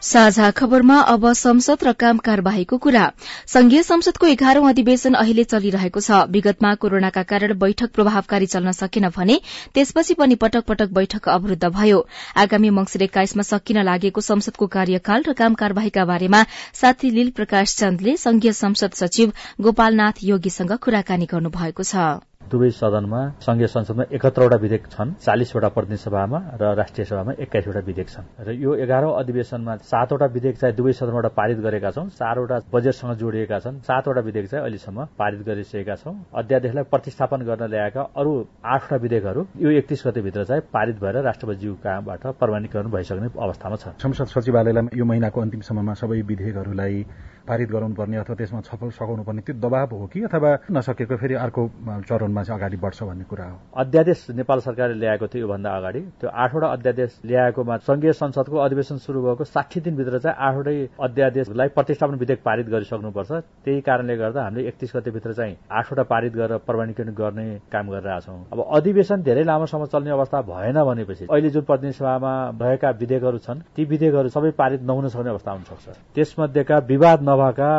साझा 0.01 0.49
खबरमा 0.51 0.99
अब 1.07 1.31
संसद 1.33 1.83
र 1.83 1.91
काम 1.93 2.17
कार्यवाहीको 2.17 2.77
कुरा। 2.77 3.03
संघीय 3.47 3.83
संसदको 3.83 4.27
एघारौं 4.27 4.69
अधिवेशन 4.69 5.13
अहिले 5.13 5.43
चलिरहेको 5.43 6.01
छ। 6.01 6.21
विगतमा 6.29 6.73
कोरोनाका 6.75 7.23
कारण 7.23 7.53
बैठक 7.59 7.91
प्रभावकारी 7.91 8.45
चल्न 8.45 8.71
सकेन 8.71 9.09
भने 9.17 9.39
त्यसपछि 9.73 10.13
पनि 10.13 10.35
पटक 10.35 10.65
पटक 10.65 10.89
बैठक 10.91 11.29
अवरूद्ध 11.29 11.69
भयो। 11.69 11.99
आगामी 12.37 12.69
मंगिर 12.71 13.03
एक्काइसमा 13.03 13.43
सकिन 13.43 13.81
लागेको 13.83 14.21
संसदको 14.21 14.67
कार्यकाल 14.67 15.23
र 15.27 15.33
काम 15.33 15.53
कार्यवाहीका 15.61 16.05
बारेमा 16.05 16.43
साथी 16.81 17.09
लील 17.11 17.29
प्रकाश 17.31 17.75
चन्दले 17.75 18.17
संघीय 18.17 18.53
संसद 18.55 18.99
सचिव 19.03 19.33
गोपालनाथ 19.61 20.23
योगीसँग 20.23 20.77
कुराकानी 20.81 21.25
गर्नुभएको 21.29 21.83
छ। 21.83 22.30
दुवै 22.51 22.69
सदनमा 22.75 23.21
संघीय 23.41 23.67
संसदमा 23.67 24.03
एकहत्तरवटा 24.11 24.57
विधेयक 24.63 24.85
छन् 24.93 25.13
चालिसवटा 25.25 25.69
प्रतिनिधि 25.75 26.01
सभामा 26.03 26.39
र 26.61 26.63
राष्ट्रिय 26.75 27.05
सभामा 27.05 27.31
एक्काइसवटा 27.43 27.81
विधेयक 27.89 28.09
छन्। 28.09 28.25
र 28.47 28.49
यो 28.63 28.71
एघारौं 28.83 29.11
अधिवेशनमा 29.21 29.75
सातवटा 29.91 30.25
विधेयक 30.35 30.55
चाहिँ 30.61 30.75
दुवै 30.75 30.93
सदनबाट 30.99 31.25
पारित 31.39 31.59
गरेका 31.65 31.91
छौं 31.91 32.07
चारवटा 32.11 32.57
बजेटसँग 32.73 33.13
जोडिएका 33.21 33.59
छन् 33.59 33.79
सातवटा 33.87 34.21
विधेयक 34.27 34.47
चाहिँ 34.51 34.63
अहिलेसम्म 34.63 34.99
पारित 35.19 35.41
गरिसकेका 35.47 35.95
छौं। 36.03 36.15
अध्यादेशलाई 36.41 36.83
प्रतिस्थापन 36.91 37.39
गर्न 37.49 37.63
ल्याएका 37.71 38.01
अरू 38.19 38.31
आठवटा 38.65 38.95
विधेयकहरू 39.03 39.41
यो 39.63 39.69
एकतीस 39.79 40.03
गतेभित्र 40.07 40.43
चाहिँ 40.43 40.63
पारित 40.73 40.95
भएर 41.01 41.21
राष्ट्रपतिज्यू 41.23 41.73
कहाँबाट 41.83 42.27
प्रमाणीकरण 42.39 42.89
भइसक्ने 42.91 43.29
अवस्थामा 43.39 43.75
छ 43.75 43.95
संसद 44.03 44.27
सचिवालयलाई 44.35 44.97
यो 44.99 45.05
महिनाको 45.05 45.41
अन्तिमसम्ममा 45.41 45.93
सबै 46.01 46.21
विधेयकहरूलाई 46.31 47.05
पारित 47.47 47.69
गराउनुपर्ने 47.71 48.17
अथवा 48.17 48.35
त्यसमा 48.35 48.61
छलफल 48.61 48.89
सघाउनु 48.89 49.23
पर्ने 49.23 49.41
त्यो 49.41 49.55
दबाव 49.57 49.95
हो 49.95 50.05
कि? 50.13 50.19
अथवा 50.29 50.51
नसकेको 50.71 51.15
फेरि 51.17 51.35
अर्को 51.35 51.61
चरणमा 52.09 52.43
चाहिँ 52.43 52.59
अगाडि 52.59 52.77
बढ्छ 52.77 53.03
भन्ने 53.03 53.25
कुरा 53.29 53.45
हो? 53.45 53.57
अध्यादेश 53.75 54.19
नेपाल 54.39 54.59
सरकारले 54.67 54.95
ल्याएको 54.99 55.27
थियो 55.27 55.41
योभन्दा 55.45 55.69
अगाडि। 55.69 56.01
त्यो 56.21 56.29
आठवटा 56.29 56.67
अध्यादेश 56.67 57.19
ल्याएकोमा 57.25 57.77
संघीय 57.87 58.11
संसदको 58.13 58.57
अधिवेशन 58.57 58.97
शुरू 59.05 59.21
भएको 59.21 59.43
साठी 59.43 59.79
दिनभित्र 59.81 60.19
चाहिँ 60.19 60.37
आठवटै 60.37 60.77
अध्यादेशलाई 61.01 61.67
प्रतिष्ठापन 61.77 62.15
विधेयक 62.21 62.41
पारित 62.45 62.67
गरिसक्नुपर्छ। 62.69 63.31
त्यही 63.65 63.81
कारणले 63.81 64.15
गर्दा 64.17 64.43
हामीले 64.43 64.67
एकतिस 64.67 64.91
गतेभित्र 64.95 65.33
चाहिँ 65.33 65.55
आठवटा 65.71 66.03
पारित 66.03 66.33
गरेर 66.33 66.57
प्रमाणीकरण 66.67 67.13
गर्ने 67.17 67.47
काम 67.73 67.89
गरिरहेछौँ। 67.89 68.39
अब 68.53 68.59
अधिवेशन 68.77 69.21
धेरै 69.21 69.43
लामोसम्म 69.43 69.85
चल्ने 69.93 70.11
अवस्था 70.11 70.41
भएन 70.51 70.77
भनेपछि 70.83 71.25
अहिले 71.25 71.49
जुन 71.49 71.63
प्रतिनिधि 71.63 71.97
सभामा 71.97 72.33
भएका 72.61 72.89
विधेयकहरू 73.01 73.37
छन् 73.37 73.59
ती 73.75 73.83
विधेयकहरू 73.85 74.29
सबै 74.29 74.51
पारित 74.57 74.81
नहुन 74.89 75.07
सक्ने 75.09 75.29
अवस्था 75.29 75.51
हुन 75.51 75.63
सक्छ 75.63 75.97
त्यसमध्येका 76.15 76.77
विवाद 76.87 77.21
नभएका 77.31 77.71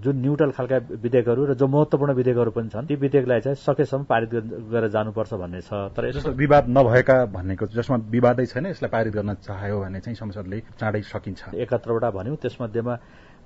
जुन 0.00 0.16
न्युट्रल 0.20 0.50
खालका 0.56 0.76
विधेयकहरू 1.04 1.44
र 1.46 1.54
जो 1.54 1.66
महत्वपूर्ण 1.68 2.12
विधेयकहरू 2.16 2.50
पनि 2.50 2.68
छन् 2.72 2.86
ती 2.88 2.94
विधेयकलाई 2.96 3.40
चाहिँ 3.40 3.56
सकेसम्म 3.60 4.04
पारित 4.08 4.30
गरेर 4.72 4.88
जानुपर्छ 4.90 5.32
भन्ने 5.34 5.60
छ। 5.60 5.92
तर 5.92 6.10
जस्तो 6.10 6.32
विवाद 6.32 6.64
नभएका 6.68 7.16
भन्नेको 7.36 7.66
जसमा 7.76 7.96
विवादै 8.08 8.46
छैन 8.46 8.66
यसलाई 8.66 8.90
पारित 8.90 9.12
गर्न 9.14 9.34
चाह्यो 9.44 9.80
भने 9.80 10.00
चाहिँ 10.00 10.16
संसदले 10.16 10.60
चाँडै 10.80 11.00
सकिन्छ। 11.12 11.54
एकहत्तरवटा 11.54 12.10
भन्यौँ 12.10 12.36
त्यसमध्येमा 12.40 12.94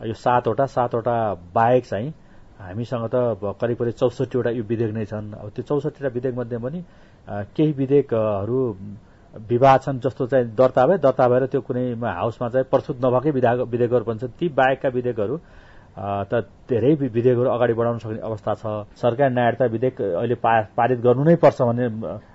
यो 0.07 0.15
सातवटा 0.15 0.67
सातवटा 0.67 1.17
बाहेक 1.55 1.85
चाहिँ 1.87 2.09
हामीसँग 2.55 3.07
त 3.11 3.17
करिब 3.61 3.77
करिब 3.79 3.95
चौसठीवटा 3.99 4.51
यो 4.51 4.63
विधेयक 4.63 4.93
नै 4.95 5.05
छन्। 5.11 5.33
अब 5.35 5.49
त्यो 5.55 5.63
चौसठीवटा 5.67 6.11
विधेयक 6.15 6.35
मध्ये 6.35 6.59
पनि 6.59 6.81
केही 7.57 7.73
विधेयकहरू 7.73 8.61
विवाद 9.35 9.81
छन् 9.81 9.99
जस्तो 10.01 10.27
चाहिँ 10.27 10.47
दर्ता 10.55 10.87
भए 10.87 10.99
दर्ता 10.99 11.29
भएर 11.29 11.47
त्यो 11.51 11.61
कुनै 11.61 11.85
हाउसमा 12.03 12.49
चाहिँ 12.49 12.67
प्रस्तुत 12.71 12.97
नभएकै 13.05 13.31
विधेयकहरू 13.31 14.05
पनि 14.05 14.19
छन्। 14.19 14.39
ती 14.39 14.49
बाहेकका 14.49 14.89
विधेयकहरू 14.95 15.37
त 16.31 16.33
धेरै 16.71 16.93
विधेयकहरू 16.95 17.49
अगाडि 17.51 17.75
बढाउन 17.75 17.99
सक्ने 17.99 18.21
अवस्था 18.23 18.53
छ। 18.55 18.63
सरकार 18.95 19.31
न्यायता 19.31 19.65
विधेयक 19.75 20.01
अहिले 20.03 20.37
पारित 20.79 20.99
गर्नु 21.07 21.23
नै 21.25 21.37
पर्छ 21.39 21.59
भन्ने 21.63 21.87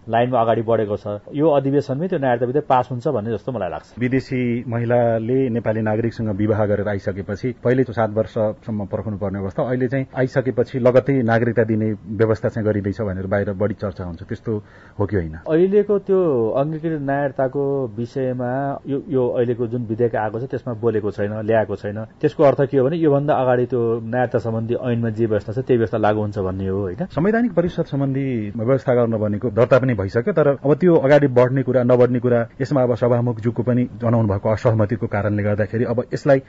लाइनमा 0.10 0.40
अगाडि 0.42 0.62
बढेको 0.66 0.98
छ। 0.98 1.06
यो 1.34 1.48
अधिवेशनमै 1.50 2.08
त्यो 2.08 2.20
न्यायता 2.20 2.46
विधेयक 2.46 2.66
पास 2.66 2.88
हुन्छ 2.92 3.08
भन्ने 3.08 3.32
जस्तो 3.32 3.52
मलाई 3.52 3.70
लाग्छ। 3.70 3.88
विदेशी 4.00 4.42
महिलाले 4.68 5.40
नेपाली 5.50 5.82
नागरिकसँग 5.82 6.30
विवाह 6.42 6.66
गरेर 6.66 6.88
आइसकेपछि 6.90 7.50
पहिले 7.64 7.84
सात 7.90 8.10
वर्षसम्म 8.18 8.86
पर्खनु 8.92 9.18
पर्ने 9.18 9.40
अवस्था 9.40 9.64
अहिले 9.64 9.88
चाहिँ 9.88 10.06
आइसकेपछि 10.18 10.80
लगतै 10.80 11.14
नागरिकता 11.24 11.64
दिने 11.64 11.90
व्यवस्था 12.20 12.50
चाहिँ 12.50 12.66
गरिँदैछ 12.66 13.02
भनेर 13.02 13.28
बाहिर 13.28 13.54
बढी 13.54 13.74
चर्चा 13.82 14.04
हुन्छ। 14.04 14.24
त्यस्तो 14.24 14.52
हो 15.00 15.06
कि 15.06 15.16
होइन? 15.16 15.36
अहिलेको 15.46 15.98
त्यो 16.08 16.20
अङ्गीकृत 16.62 17.02
न्यायताको 17.02 17.64
विषयमा 17.98 18.52
यो 18.88 19.24
अहिलेको 19.28 19.68
जुन 19.68 19.86
विधेयक 19.90 20.16
आएको 20.16 20.40
छ 20.40 20.44
त्यसमा 20.50 20.74
बोलेको 20.82 21.12
छैन 21.12 21.34
ल्याएको 21.46 21.76
छैन। 21.76 21.98
त्यसको 22.22 22.44
अर्थ 22.44 22.62
के 22.72 22.78
हो 22.78 22.86
भने 22.86 22.98
योभन्दा 22.98 23.34
अगाडि 23.34 23.66
त्यो 23.72 23.82
न्यायता 24.10 24.38
सम्बन्धी 24.40 24.76
ऐनमा 24.76 25.10
जे 25.10 25.26
व्यवस्था 25.26 25.54
छ 25.54 25.60
त्यही 25.66 25.78
व्यवस्था 25.78 25.98
लागू 25.98 26.20
हुन्छ 26.22 26.38
भन्ने 26.40 26.68
हो 26.68 26.80
होइन? 26.80 27.06
संवैधानिक 27.14 27.54
परिषद 27.54 27.86
सम्बन्धी 27.94 28.28
व्यवस्था 28.56 28.94
गर्न 28.96 29.18
भनेको 29.18 29.50
दर्ता 29.50 29.78
पनि 29.80 29.94
भइसक्यो 30.00 30.34
तर 30.34 30.48
अब 30.58 30.74
त्यो 30.80 30.96
अगाडि 30.96 31.28
बढ्ने 31.40 31.64
कुरा 31.64 31.84
नबढ्ने 31.84 32.20
कुरा 32.20 32.40
यसमा 32.62 32.82
अब 32.84 32.96
सभामुख 32.96 33.40
जुको 33.46 33.64
पनि 33.64 33.84
जनाउनु 34.02 34.28
भएको 34.28 34.50
असहमतिको 34.50 35.08
कारणले 35.08 35.44
गर्दाखेरि 35.44 35.86
अब 35.92 36.04
यसलाई 36.14 36.40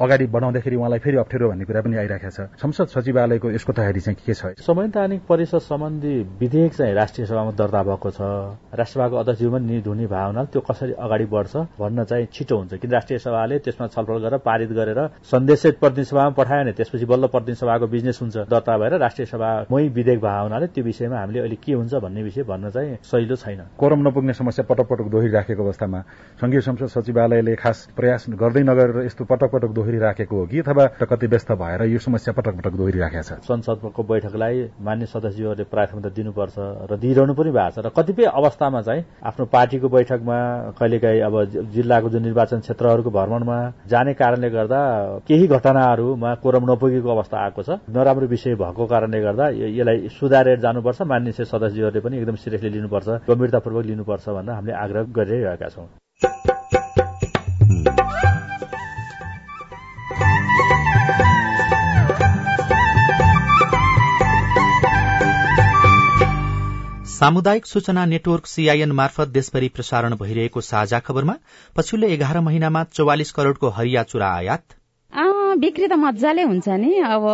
अगाडि 0.00 0.26
बढाउँदाखेरि 0.34 0.76
उहाँलाई 0.76 0.98
फेरि 1.04 1.16
अप्ठ्यारो 1.18 1.48
भन्ने 1.50 1.64
कुरा 1.64 1.80
पनि 1.82 1.96
आइरहेको 1.96 2.30
छ। 2.30 2.40
संसद 2.62 2.86
सचिवालयको 2.94 3.50
यसको 3.50 3.72
तयारी 3.72 4.00
चाहिँ 4.00 4.16
के 4.26 4.34
छ? 4.34 4.42
संवैधानिक 4.62 5.20
परिषद 5.28 5.58
सम्बन्धी 5.60 6.14
विधेयक 6.40 6.72
चाहिँ 6.74 6.94
राष्ट्रिय 6.94 7.26
सभामा 7.26 7.52
दर्ता 7.58 7.82
भएको 7.82 8.10
छ। 8.10 8.20
राष्ट्रसभाको 8.78 9.16
अध्यक्षज्यूमा 9.16 9.58
निध 9.58 9.86
हुने 9.86 10.06
भावना 10.06 10.44
त्यो 10.52 10.60
कसरी 10.70 10.92
अगाडि 10.94 11.26
बढ्छ 11.34 11.56
भन्न 11.80 12.04
चाहिँ 12.04 12.26
छिटो 12.32 12.56
हुन्छ। 12.56 12.72
किन 12.80 12.90
राष्ट्रिय 12.90 13.18
सभाले 13.18 13.58
त्यसमा 13.58 13.86
छलफल 13.94 14.18
गरेर 14.24 14.38
पारित 14.46 14.70
गरेर 14.78 15.00
सन्देश 15.30 15.66
प्रतिनिधि 15.80 16.04
सभामा 16.10 16.30
पठायो 16.38 16.62
भने 16.62 16.72
त्यसपछि 16.78 17.06
बल्ल 17.10 17.26
प्रतिनिधि 17.34 17.60
सभाको 17.60 17.86
बिजनेस 17.86 18.18
हुन्छ। 18.22 18.36
दर्ता 18.50 18.78
भएर 18.78 18.94
राष्ट्रिय 19.00 19.26
सभामै 19.26 19.88
विधेयक 19.98 20.20
भए 20.20 20.40
हुनाले 20.42 20.66
त्यो 20.74 20.84
विषयमा 20.84 21.18
हामीले 21.20 21.40
अहिले 21.40 21.56
के 21.64 21.72
हुन्छ 21.72 21.94
भन्ने 22.04 22.22
विषय 22.22 22.42
भन्न 22.46 22.70
चाहिँ 22.70 22.96
सहिलो 23.02 23.36
छैन। 23.36 23.60
कोरम 23.78 24.00
नपुग्ने 24.08 24.32
समस्या 24.32 24.64
पटक 24.68 24.86
पटक 24.90 25.06
दोहोरिराखेको 25.10 25.62
अवस्थामा 25.62 26.00
संघीय 26.40 26.60
संसद 26.60 26.86
सचिवालयले 26.86 27.54
खास 27.56 27.88
प्रयास 27.96 28.26
गर्दै 28.36 28.62
नगरेर 28.62 29.04
यस्तो 29.04 29.24
पटक 29.24 29.50
पटक 29.52 29.70
दोहोरिराखेको 29.72 30.36
हो 30.36 30.46
कि 30.46 30.58
अथवा 30.60 30.86
कति 31.10 31.26
व्यस्त 31.26 31.52
भएर 31.52 31.82
यो 31.90 31.98
समस्या 31.98 32.34
पटक 32.34 32.54
पटक 32.58 32.74
दोहोरिराखेको 32.76 33.22
छ? 33.22 33.32
संसदको 33.48 34.02
बैठकलाई 34.02 34.56
मान्य 34.80 35.06
सदस्यहरूले 35.06 35.64
प्राथमिकता 35.64 36.10
दिनुपर्छ 36.12 36.56
र 36.90 36.96
दिइरहनु 37.00 37.34
पनि 37.34 37.50
भएको 37.50 37.80
छ 37.80 37.86
र 37.86 37.88
कतिपय 37.96 38.24
अवस्थामा 38.30 38.80
चाहिँ 38.82 39.04
आफ्नो 39.26 39.44
पार्टीको 39.48 39.88
बैठकमा 39.88 40.38
कहिलेकाहीँ 40.78 41.20
अब 41.20 41.34
जिल्लाको 41.72 42.08
जुन 42.10 42.22
निर्वाचन 42.22 42.58
क्षेत्रहरूको 42.60 43.10
भ्रमणमा 43.10 43.58
जाने 43.90 44.12
कारणले 44.14 44.50
गर्दा 44.50 44.80
केही 45.28 45.46
घटनाहरूमा 45.48 46.34
कोरम 46.44 46.64
नपुगेको 46.70 47.08
अवस्था 47.10 47.36
आएको 47.44 47.62
छ। 47.62 47.70
नराम्रो 47.90 48.26
विषय 48.28 48.54
भएको 48.54 48.86
कारणले 48.86 49.20
गर्दा 49.20 49.48
यसलाई 49.56 50.08
सुधारेर 50.14 50.58
जानुपर्छ। 50.60 51.02
मान्य 51.02 51.32
सदस्यहरूले 51.32 52.00
पनि 52.00 52.16
एकदम 52.18 52.36
सिरियसली 52.44 52.89
लिनुपर्छ 52.90 53.30
गम्भीरतापूर्वक 53.30 53.84
लिनुपर्छ 53.86 54.28
भनेर 54.28 54.54
हामीले 54.54 54.76
आग्रह 54.76 55.02
गरिरहेका 55.14 55.68
छौँ। 55.68 55.88
सामुदायिक 67.10 67.66
सूचना 67.66 68.04
नेटवर्क 68.06 68.46
सीआईएन 68.46 68.92
मार्फत 68.92 69.28
देशभरि 69.28 69.68
प्रसारण 69.68 70.14
भइरहेको 70.16 70.60
साझा 70.60 70.98
खबरमा 70.98 71.34
पछिल्लो 71.76 72.08
एघार 72.08 72.40
महिनामा 72.40 72.84
चौवालिस 72.92 73.32
करोड़को 73.32 73.68
हरिया 73.78 74.02
चुरा 74.02 74.28
आयात 74.34 74.79
बिक्री 75.60 75.86
त 75.88 75.96
मजाले 76.00 76.42
हुन्छ 76.42 76.68
नि। 76.80 76.90
अब 77.04 77.24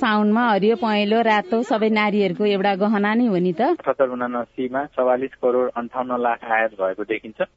साउनमा 0.00 0.42
हरियो 0.48 0.76
पहेँलो 0.82 1.20
रातो 1.28 1.58
सबै 1.70 1.88
नारीहरूको 1.90 2.44
एउटा 2.50 2.74
गहना 2.82 3.14
नै 3.18 3.26
हो 3.26 3.38
नि 3.42 3.52
त। 3.52 3.74
सत्तर 3.82 4.14
उनासीमा 4.16 4.82
चौवालिस 4.94 5.34
करोड़ 5.42 5.68
अन्ठाउन्न 5.80 6.18
लाख 6.22 6.44
आयात 6.46 6.78
भएको 6.78 7.04
देखिन्छ। 7.10 7.48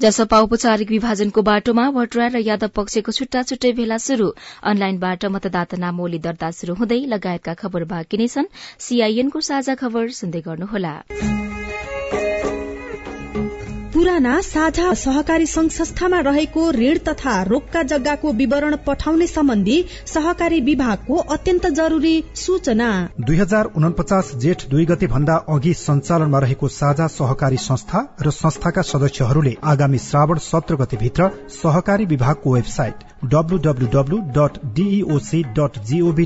जसपा 0.00 0.40
औपचारिक 0.40 0.90
विभाजनको 0.90 1.42
बाटोमा 1.42 1.84
भट्टराई 1.96 2.28
र 2.34 2.44
यादव 2.44 2.74
पक्षको 2.76 3.16
छुट्टा 3.18 3.42
छुट्टै 3.48 3.72
भेला 3.80 3.98
शुरू 4.04 4.28
अनलाइनबाट 4.62 5.24
मतदाता 5.32 5.80
नामोली 5.80 6.20
दर्ता 6.28 6.50
शुरू 6.60 6.76
हुँदै 6.82 7.00
लगायतका 7.14 7.54
खबर 7.64 7.88
बाँकी 7.94 8.20
नै 8.20 8.28
छन्। 8.28 8.52
सीआईएनको 8.84 9.46
साझा 9.48 9.74
खबर 9.82 10.14
सुन्दै 10.20 10.44
गर्नुहोला। 10.46 10.94
पुराना 13.94 14.40
साझा 14.40 14.92
सहकारी 14.94 15.46
संघ 15.46 15.70
संस्थामा 15.70 16.18
रहेको 16.20 16.70
ऋण 16.70 16.98
तथा 16.98 17.42
रोक्का 17.42 17.82
जग्गाको 17.82 18.32
विवरण 18.32 18.76
पठाउने 18.86 19.26
सम्बन्धी 19.26 19.76
सहकारी 20.06 20.60
विभागको 20.60 21.16
अत्यन्त 21.16 21.66
जरूरी 21.66 22.12
सूचना। 22.34 22.88
दुई 23.20 23.36
हजार 23.36 23.70
उनपचास 23.76 24.32
जेठ 24.36 24.68
दुई 24.68 24.84
गते 24.84 25.06
भन्दा 25.06 25.36
अघि 25.48 25.72
सञ्चालनमा 25.74 26.38
रहेको 26.38 26.68
साझा 26.68 27.06
सहकारी 27.06 27.56
संस्था 27.56 28.06
र 28.22 28.30
संस्थाका 28.30 28.82
सदस्यहरूले 28.82 29.56
आगामी 29.64 29.98
श्रावण 29.98 30.38
सत्र 30.38 30.76
गते 30.76 30.96
भित्र 30.96 31.30
सहकारी 31.48 32.06
विभागको 32.06 32.54
वेबसाइट 32.54 32.94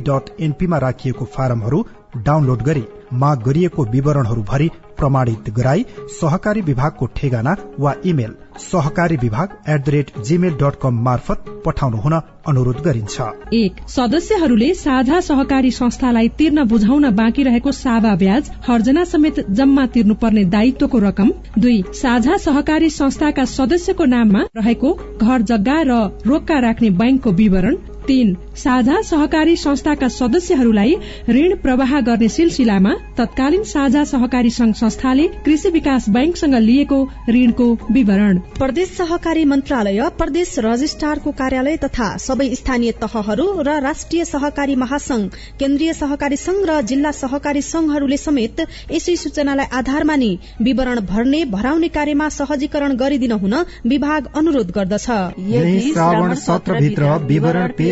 डट 0.03 0.35
एनपीमा 0.41 0.79
राखिएको 0.79 1.25
फारमहरू 1.25 1.85
डाउनलोड 2.17 2.63
गरी 2.63 2.85
माग 3.13 3.43
गरिएको 3.43 3.85
विवरणहरू 3.85 4.43
भरि 4.43 4.71
प्रमाणित 5.03 5.51
गराई 5.57 5.85
सहकारी 6.21 6.61
विभागको 6.63 7.07
ठेगाना 7.17 7.57
वा 7.81 7.95
इमेल 8.07 8.35
सहकारी 8.63 9.17
विभाग 9.17 9.57
at 9.69 9.85
the 9.85 9.89
rate 9.89 10.11
Gmail 10.25 10.55
dot 10.55 10.75
com 10.83 11.03
मार्फत 11.05 11.45
पठाउनु 11.67 11.97
हुन 11.97 12.13
अनुरोध 12.49 12.81
गरिन्छ। 12.85 13.21
एक 13.55 13.77
सदस्यहरूले 13.89 14.73
साझा 14.75 15.21
सहकारी 15.21 15.71
संस्थालाई 15.71 16.29
तिर्न 16.39 16.65
बुझाउन 16.65 17.11
बाँकी 17.17 17.43
रहेको 17.43 17.73
सावा 17.73 18.15
ब्याज 18.17 18.51
हर्जना 18.67 19.05
समेत 19.05 19.41
जम्मा 19.51 19.87
तिर्नुपर्ने 19.95 20.45
दायित्वको 20.55 20.99
रकम। 20.99 21.31
दुई 21.59 21.83
साझा 21.95 22.37
सहकारी 22.39 22.91
संस्थाका 22.91 23.45
सदस्यको 23.47 24.05
नाममा 24.07 24.45
रहेको 24.57 24.93
घर 25.19 25.43
जग्गा 25.53 25.81
र 25.83 25.99
रोक्का 26.27 26.59
राख्ने 26.59 26.91
बैंकको 27.01 27.33
विवरण। 27.33 27.77
तीन 28.07 28.35
साझा 28.57 29.01
सहकारी 29.03 29.57
संस्थाका 29.57 30.09
सदस्यहरूलाई 30.09 30.95
ऋण 31.29 31.55
प्रवाह 31.57 32.01
गर्ने 32.01 32.29
सिलसिलामा 32.29 32.93
तत्कालीन 33.19 33.63
साझा 33.65 34.05
सहकारी 34.05 34.51
संघ 34.51 34.75
संस्थाले 34.75 35.27
कृषि 35.45 35.71
विकास 35.71 36.09
बैंकसँग 36.09 36.55
लिएको 36.55 36.99
ऋणको 37.29 37.69
विवरण। 37.93 38.39
प्रदेश 38.59 38.89
सहकारी 38.97 39.45
मन्त्रालय 39.45 40.09
प्रदेश 40.19 40.55
रजिस्ट्रारको 40.59 41.31
कार्यालय 41.33 41.77
तथा 41.77 42.09
सबै 42.19 42.49
स्थानीय 42.55 42.93
तहहरू 43.03 43.47
र 43.63 43.79
राष्ट्रिय 43.81 44.25
सहकारी 44.25 44.75
महासंघ 44.77 45.25
केन्द्रीय 45.61 45.93
सहकारी 45.93 46.37
संघ 46.37 46.61
र 46.71 46.81
जिल्ला 46.83 47.13
सहकारी 47.13 47.63
संघहरूले 47.63 48.17
समेत 48.17 48.61
यसै 48.93 49.17
सूचनालाई 49.17 49.67
आधार 49.79 50.05
मानि 50.05 50.31
विवरण 50.63 51.01
भर्ने 51.07 51.45
भराउने 51.55 51.89
कार्यमा 51.89 52.29
सहजीकरण 52.39 52.97
गरिदिन 52.97 53.33
हुन 53.43 53.55
विभाग 53.87 54.29
अनुरोध 54.37 54.71
गर्दछ। 54.71 55.09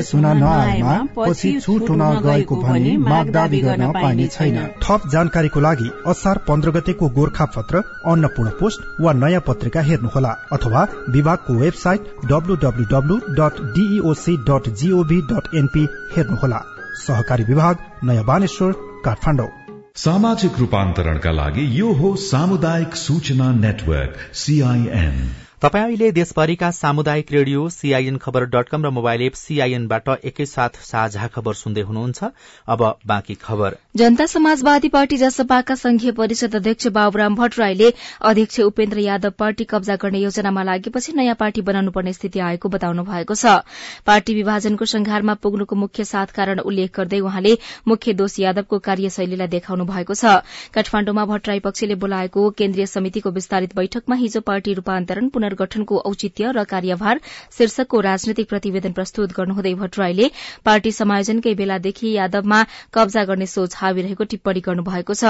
पेश 0.00 0.14
हुन 0.14 0.26
नआएमा 0.38 0.96
पछि 1.16 1.50
छुट 1.60 1.88
हुन 1.90 2.02
गएको 2.22 2.56
भने 2.56 2.96
माग 2.98 3.30
दावी 3.30 3.60
गर्न 3.60 3.90
पाइने 3.92 4.26
छैन। 4.28 4.56
थप 4.82 5.08
जानकारीको 5.12 5.60
लागि 5.60 5.88
असार 6.06 6.38
पन्ध्र 6.48 6.70
गतेको 6.70 7.08
गोर्खा 7.08 7.44
पत्र 7.56 7.82
अन्नपूर्ण 8.08 8.50
पोस्ट 8.60 8.80
वा 9.00 9.12
नयाँ 9.14 9.42
पत्रिका 9.46 9.80
हेर्नुहोला 9.80 10.32
अथवा 10.52 10.86
विभागको 11.10 11.54
website 11.54 12.00
WWW 12.24 13.16
dot 13.38 13.60
DEOC 13.76 14.36
dot 14.48 14.68
GOV 14.74 15.20
dot 15.32 15.54
NP 15.54 15.84
हेर्नुहोला। 16.16 16.62
सहकारी 16.98 17.44
विभाग 17.44 17.76
नयाँ 18.04 18.24
बानेश्वर 18.24 18.72
काठमाडौँ। 19.04 19.50
सामाजिक 19.96 20.58
रूपान्तरणका 20.58 21.30
लागि 21.32 21.68
यो 21.80 21.92
हो 21.92 22.14
सामुदायिक 22.22 22.94
सूचना 22.96 23.52
नेटवर्क 23.54 24.16
सीआईएन 24.34 25.16
तपाईँ 25.62 25.84
अहिले 25.84 26.10
देशभरिका 26.12 26.70
सामुदायिक 26.70 27.32
radio 27.32 27.68
CIN 27.68 28.16
Khabar 28.16 28.44
dot 28.48 28.68
com 28.68 28.84
र 28.84 28.90
मोबाइल 28.90 29.22
एप 29.22 29.34
सीआईएनबाट 29.36 30.08
एकैसाथ 30.24 30.76
साझा 30.82 31.26
खबर 31.34 31.54
सुन्दै 31.54 31.80
हुनुहुन्छ। 31.80 32.24
अब 32.66 32.82
बाँकी 33.06 33.34
खबर। 33.36 33.76
जनता 33.96 34.26
समाजवादी 34.26 34.88
पार्टी 34.88 35.16
जसपाका 35.16 35.74
संघीय 35.74 36.12
परिषद 36.12 36.56
अध्यक्ष 36.56 36.86
बाबुराम 36.88 37.34
भट्टराईले 37.36 37.92
अध्यक्ष 38.22 38.60
उपेन्द्र 38.60 38.98
यादव 39.00 39.30
पार्टी 39.38 39.64
कब्जा 39.64 39.96
गर्ने 39.96 40.18
योजनामा 40.20 40.62
लागेपछि 40.62 41.12
नयाँ 41.12 41.34
पार्टी 41.34 41.60
बनाउनु 41.60 41.90
पर्ने 41.90 42.12
स्थिति 42.12 42.40
आएको 42.40 42.68
बताउनु 42.70 43.04
भएको 43.04 43.34
छ। 43.34 43.60
पार्टी 44.06 44.34
विभाजनको 44.34 44.84
संघारमा 44.86 45.34
पुग्नुको 45.44 45.76
मुख्य 45.76 46.04
सात 46.06 46.30
कारण 46.30 46.60
उल्लेख 46.62 46.96
गर्दै 46.96 47.20
उहाँले 47.20 47.56
मुख्य 47.88 48.12
दोष 48.14 48.38
यादवको 48.40 48.78
कार्यशैलीलाई 48.80 49.52
देखाउनु 49.58 49.84
भएको 49.84 50.14
छ। 50.14 50.40
काठमाण्डुमा 50.72 51.24
भट्टराई 51.26 51.60
पक्षले 51.60 52.00
बोलाएको 52.00 52.48
केन्द्रीय 52.56 52.86
समितिको 52.88 53.30
विस्तारित 53.32 53.76
बैठकमा 53.76 54.16
हिजो 54.16 54.40
पार्टी 54.48 54.74
रूपान्तरण 54.80 55.28
पुनर्गठनको 55.50 55.96
औचित्य 56.00 56.50
र 56.52 56.64
कार्यभार 56.64 57.20
शीर्षकको 57.58 58.00
राजनैतिक 58.00 58.48
प्रतिवेदन 58.48 58.92
प्रस्तुत 58.92 59.32
गर्नुहुँदै 59.36 59.74
भट्टराईले 59.74 60.30
पार्टी 60.64 60.92
समायोजनकै 60.92 61.54
बेलादेखि 61.54 62.12
यादवमा 62.12 62.62
कब्जा 62.94 63.24
गर्ने 63.24 63.46
सोच 63.46 63.74
हावी 63.76 64.02
रहेको 64.02 64.24
टिप्पणी 64.30 64.60
गर्नुभएको 64.60 65.14
छ। 65.14 65.24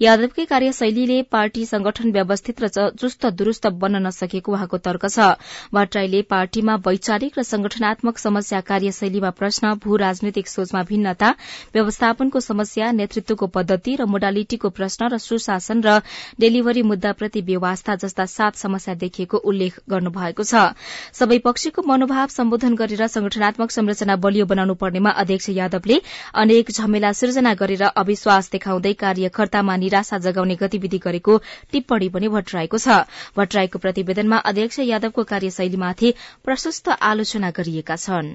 यादवकै 0.00 0.44
कार्यशैलीले 0.44 1.20
पार्टी 1.32 1.64
संगठन 1.66 2.12
व्यवस्थित 2.12 2.60
र 2.62 2.68
चुस्त 3.00 3.26
दुरूस्त 3.32 3.66
बन्न 3.82 4.02
नसकेको 4.06 4.52
उहाँको 4.52 4.78
तर्क 4.78 5.06
छ। 5.08 5.40
भट्टराईले 5.72 6.22
पार्टीमा 6.28 6.74
वैचारिक 6.86 7.38
र 7.38 7.42
संगठनात्मक 7.44 8.18
समस्या 8.18 8.60
कार्यशैलीमा 8.68 9.30
प्रश्न 9.40 9.72
भू 9.84 9.96
राजनैतिक 9.96 10.48
सोचमा 10.48 10.82
भिन्नता 10.84 11.30
व्यवस्थापनको 11.74 12.40
समस्या 12.42 12.92
नेतृत्वको 12.92 13.46
पद्धति 13.56 13.96
र 13.96 14.04
मोडालिटीको 14.12 14.68
प्रश्न 14.70 15.08
र 15.08 15.18
सुशासन 15.20 15.82
र 15.82 15.98
डेलिभरी 16.40 16.82
मुद्दाप्रति 16.84 17.40
व्यवस्था 17.42 17.94
जस्ता 17.96 18.24
सात 18.28 18.56
समस्या 18.56 18.94
देखिएको 18.96 19.36
उल्लेख 19.38 19.61
गर्नुभएको 19.68 20.44
छ। 20.44 20.54
सबै 21.12 21.38
पक्षको 21.38 21.82
मनोभाव 21.82 22.26
सम्बोधन 22.28 22.74
गरेर 22.74 23.06
संगठनात्मक 23.06 23.70
संरचना 23.70 24.16
बलियो 24.16 24.46
बनाउनु 24.46 24.74
पर्नेमा 24.74 25.10
अध्यक्ष 25.22 25.48
यादवले 25.50 26.00
अनेक 26.34 26.70
झमेला 26.70 27.12
सृजना 27.12 27.54
गरेर 27.54 27.82
अविश्वास 27.96 28.50
देखाउँदै 28.52 28.92
कार्यकर्तामा 28.92 29.76
निराशा 29.76 30.18
जगाउने 30.18 30.56
गतिविधि 30.60 30.98
गरेको 30.98 31.38
टिप्पणी 31.72 32.08
पनि 32.08 32.28
भट्टराएको 32.28 32.78
छ। 32.78 33.02
भट्टराईको 33.36 33.78
प्रतिवेदनमा 33.78 34.36
अध्यक्ष 34.44 34.78
यादवको 34.84 35.24
कार्यशैलीमाथि 35.24 36.14
प्रशस्त 36.44 36.88
आलोचना 37.02 37.50
गरिएका 37.50 37.96
छन्। 37.96 38.32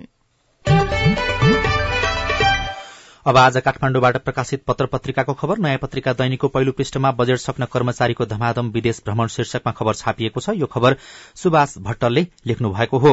अब 3.28 3.38
आज 3.38 3.58
काठमाण्डुबाट 3.58 4.18
प्रकाशित 4.18 4.62
पत्र 4.68 4.86
पत्रिकाको 4.86 5.34
खबर 5.34 5.58
नयाँ 5.58 5.78
पत्रिका 5.78 6.12
दैनिकको 6.14 6.48
पहिलो 6.48 6.72
पृष्ठमा 6.72 7.10
बजेट 7.12 7.38
सक्न 7.38 7.66
कर्मचारीको 7.66 8.26
धमाधम 8.26 8.70
विदेश 8.72 9.02
भ्रमण 9.06 9.28
शीर्षकमा 9.28 9.72
खबर 9.72 9.94
छापिएको 9.94 10.40
छ। 10.40 10.50
यो 10.56 10.66
खबर 10.66 10.96
सुभाष 11.36 11.74
भट्टलले 11.78 12.26
लेख्नु 12.48 12.70
भएको 12.74 12.98
हो। 12.98 13.12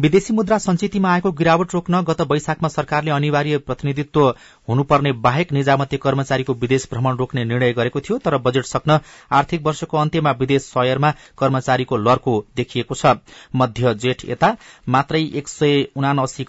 विदेशी 0.00 0.32
मुद्रा 0.32 0.58
संचितिमा 0.58 1.10
आएको 1.12 1.32
गिरावट 1.32 1.74
रोक्न 1.74 2.00
गत 2.02 2.20
वैशाखमा 2.30 2.68
सरकारले 2.68 3.10
अनिवार्य 3.10 3.58
प्रतिनिधित्व 3.58 4.28
हुनुपर्ने 4.68 5.12
बाहेक 5.20 5.52
निजामती 5.52 5.96
कर्मचारीको 5.96 6.54
विदेश 6.54 6.88
भ्रमण 6.92 7.16
रोक्ने 7.16 7.44
निर्णय 7.44 7.72
गरेको 7.72 8.00
थियो 8.00 8.18
तर 8.18 8.36
बजेट 8.38 8.64
सक्न 8.64 8.98
आर्थिक 9.32 9.66
वर्षको 9.66 9.98
अन्त्यमा 9.98 10.30
विदेश 10.40 10.70
शयरमा 10.70 11.12
कर्मचारीको 11.38 11.96
लर्को 11.98 12.38
देखिएको 12.56 12.94
छ। 12.94 13.14
मध्य 13.56 13.94
जेठ 13.98 14.24
यता 14.24 14.54
मात्रै 14.88 15.22
एक 15.34 15.54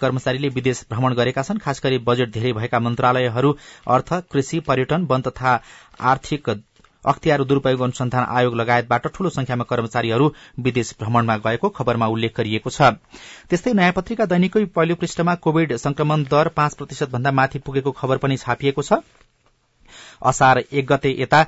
कर्मचारीले 0.00 0.48
विदेश 0.56 0.84
भ्रमण 0.90 1.14
गरेका 1.14 1.42
छन् 1.42 1.58
खास 1.58 1.84
गरी 1.84 1.98
बजेट 2.06 2.32
धेरै 2.32 2.52
भएका 2.54 2.78
मन्त्रालयहरू 2.94 3.56
अर्थ 3.88 4.14
कृषि 4.32 4.60
पर्यटन 4.62 5.10
वन 5.10 5.20
तथा 5.22 5.58
आर्थिक 6.12 6.56
अख्तियार 7.04 7.42
दुरूपयोग 7.44 7.80
अनुसन्धान 7.80 8.24
आयोग 8.32 8.54
लगायतबाट 8.56 9.06
ठूलो 9.14 9.30
संख्यामा 9.30 9.64
कर्मचारीहरू 9.64 10.28
विदेश 10.58 10.94
भ्रमणमा 11.00 11.36
गएको 11.46 11.68
खबरमा 11.70 12.06
उल्लेख 12.08 12.32
गरिएको 12.36 12.70
छ। 12.70 12.96
त्यस्तै 13.50 13.72
नयाँ 13.74 13.92
पत्रिका 13.92 14.24
दैनिकै 14.24 14.64
पहिलो 14.72 14.94
पृष्ठमा 14.96 15.34
कोविड 15.44 15.76
संक्रमण 15.76 16.24
दर 16.32 16.48
पाँच 16.56 16.74
प्रतिशत 16.74 17.10
भन्दा 17.10 17.30
माथि 17.32 17.58
पुगेको 17.60 17.92
खबर 17.92 18.24
पनि 18.24 18.36
छापिएको 18.36 18.82
छ। 18.82 19.04
असार 20.24 20.64
एक 20.72 20.86
गते 20.86 21.14
यता 21.20 21.44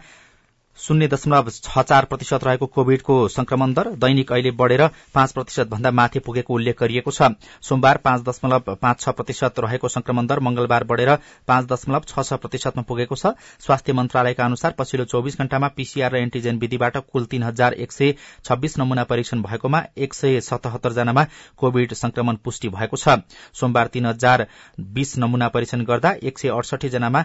शून्य 0.79 1.07
दशमलव 1.09 1.49
छ 1.55 1.83
चार 1.83 2.05
प्रतिशत 2.05 2.45
रहेको 2.45 2.67
कोविडको 2.67 3.17
संक्रमण 3.29 3.73
दर 3.75 3.89
दैनिक 3.97 4.33
अहिले 4.33 4.51
बढ़ेर 4.53 4.87
पाँच 5.15 5.33
प्रतिशत 5.33 5.69
भन्दा 5.69 5.91
माथि 5.91 6.19
पुगेको 6.19 6.55
उल्लेख 6.55 6.81
गरिएको 6.81 7.11
छ। 7.11 7.31
सोमबार 7.63 7.97
पाँच 8.05 8.23
दशमलव 8.23 8.75
पाँच 8.83 9.01
छ 9.01 9.09
प्रतिशत 9.11 9.61
रहेको 9.61 9.89
संक्रमण 9.89 10.27
दर 10.27 10.41
मंगलबार 10.41 10.85
बढ़ेर 10.85 11.15
पाँच 11.49 11.67
दशमलव 11.67 12.05
छ 12.09 12.21
छ 12.21 12.33
प्रतिशतमा 12.37 12.83
पुगेको 12.83 13.17
छ। 13.17 13.33
स्वास्थ्य 13.61 13.93
मन्त्रालयका 13.93 14.45
अनुसार 14.45 14.75
पछिल्लो 14.79 15.05
चौविस 15.07 15.39
घण्टामा 15.39 15.69
पीसीआर 15.77 16.13
र 16.13 16.17
एन्टीजेन 16.19 16.59
विधिबाट 16.59 16.97
कुल 17.09 17.25
तीन 17.27 17.43
हजार 17.43 17.73
एक 17.75 17.93
सय 17.93 18.15
छब्बीस 18.45 18.79
नमूना 18.79 19.05
परीक्षण 19.05 19.43
भएकोमा 19.43 19.83
एक 19.97 20.15
सय 20.15 20.41
सतहत्तर 20.43 20.93
जनामा 20.93 21.27
कोविड 21.57 21.95
संक्रमण 21.95 22.37
पुष्टि 22.45 22.69
भएको 22.69 22.97
छ। 22.97 23.19
सोमबार 23.55 23.87
तीन 23.89 24.07
हजार 24.07 24.47
बीस 24.81 25.19
नमूना 25.19 25.49
परीक्षण 25.49 25.85
गर्दा 25.85 26.15
एक 26.23 26.39
सय 26.39 26.49
अडसठी 26.51 26.89
जनामा 26.89 27.25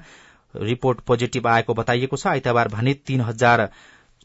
रिपोर्ट 0.55 0.99
पोजिटिभ 0.99 1.47
आएको 1.47 1.73
बताइएको 1.73 2.17
छ। 2.17 2.27
आइतबार 2.27 2.67
भने 2.67 2.93
तीन 2.93 3.21
हजार 3.21 3.69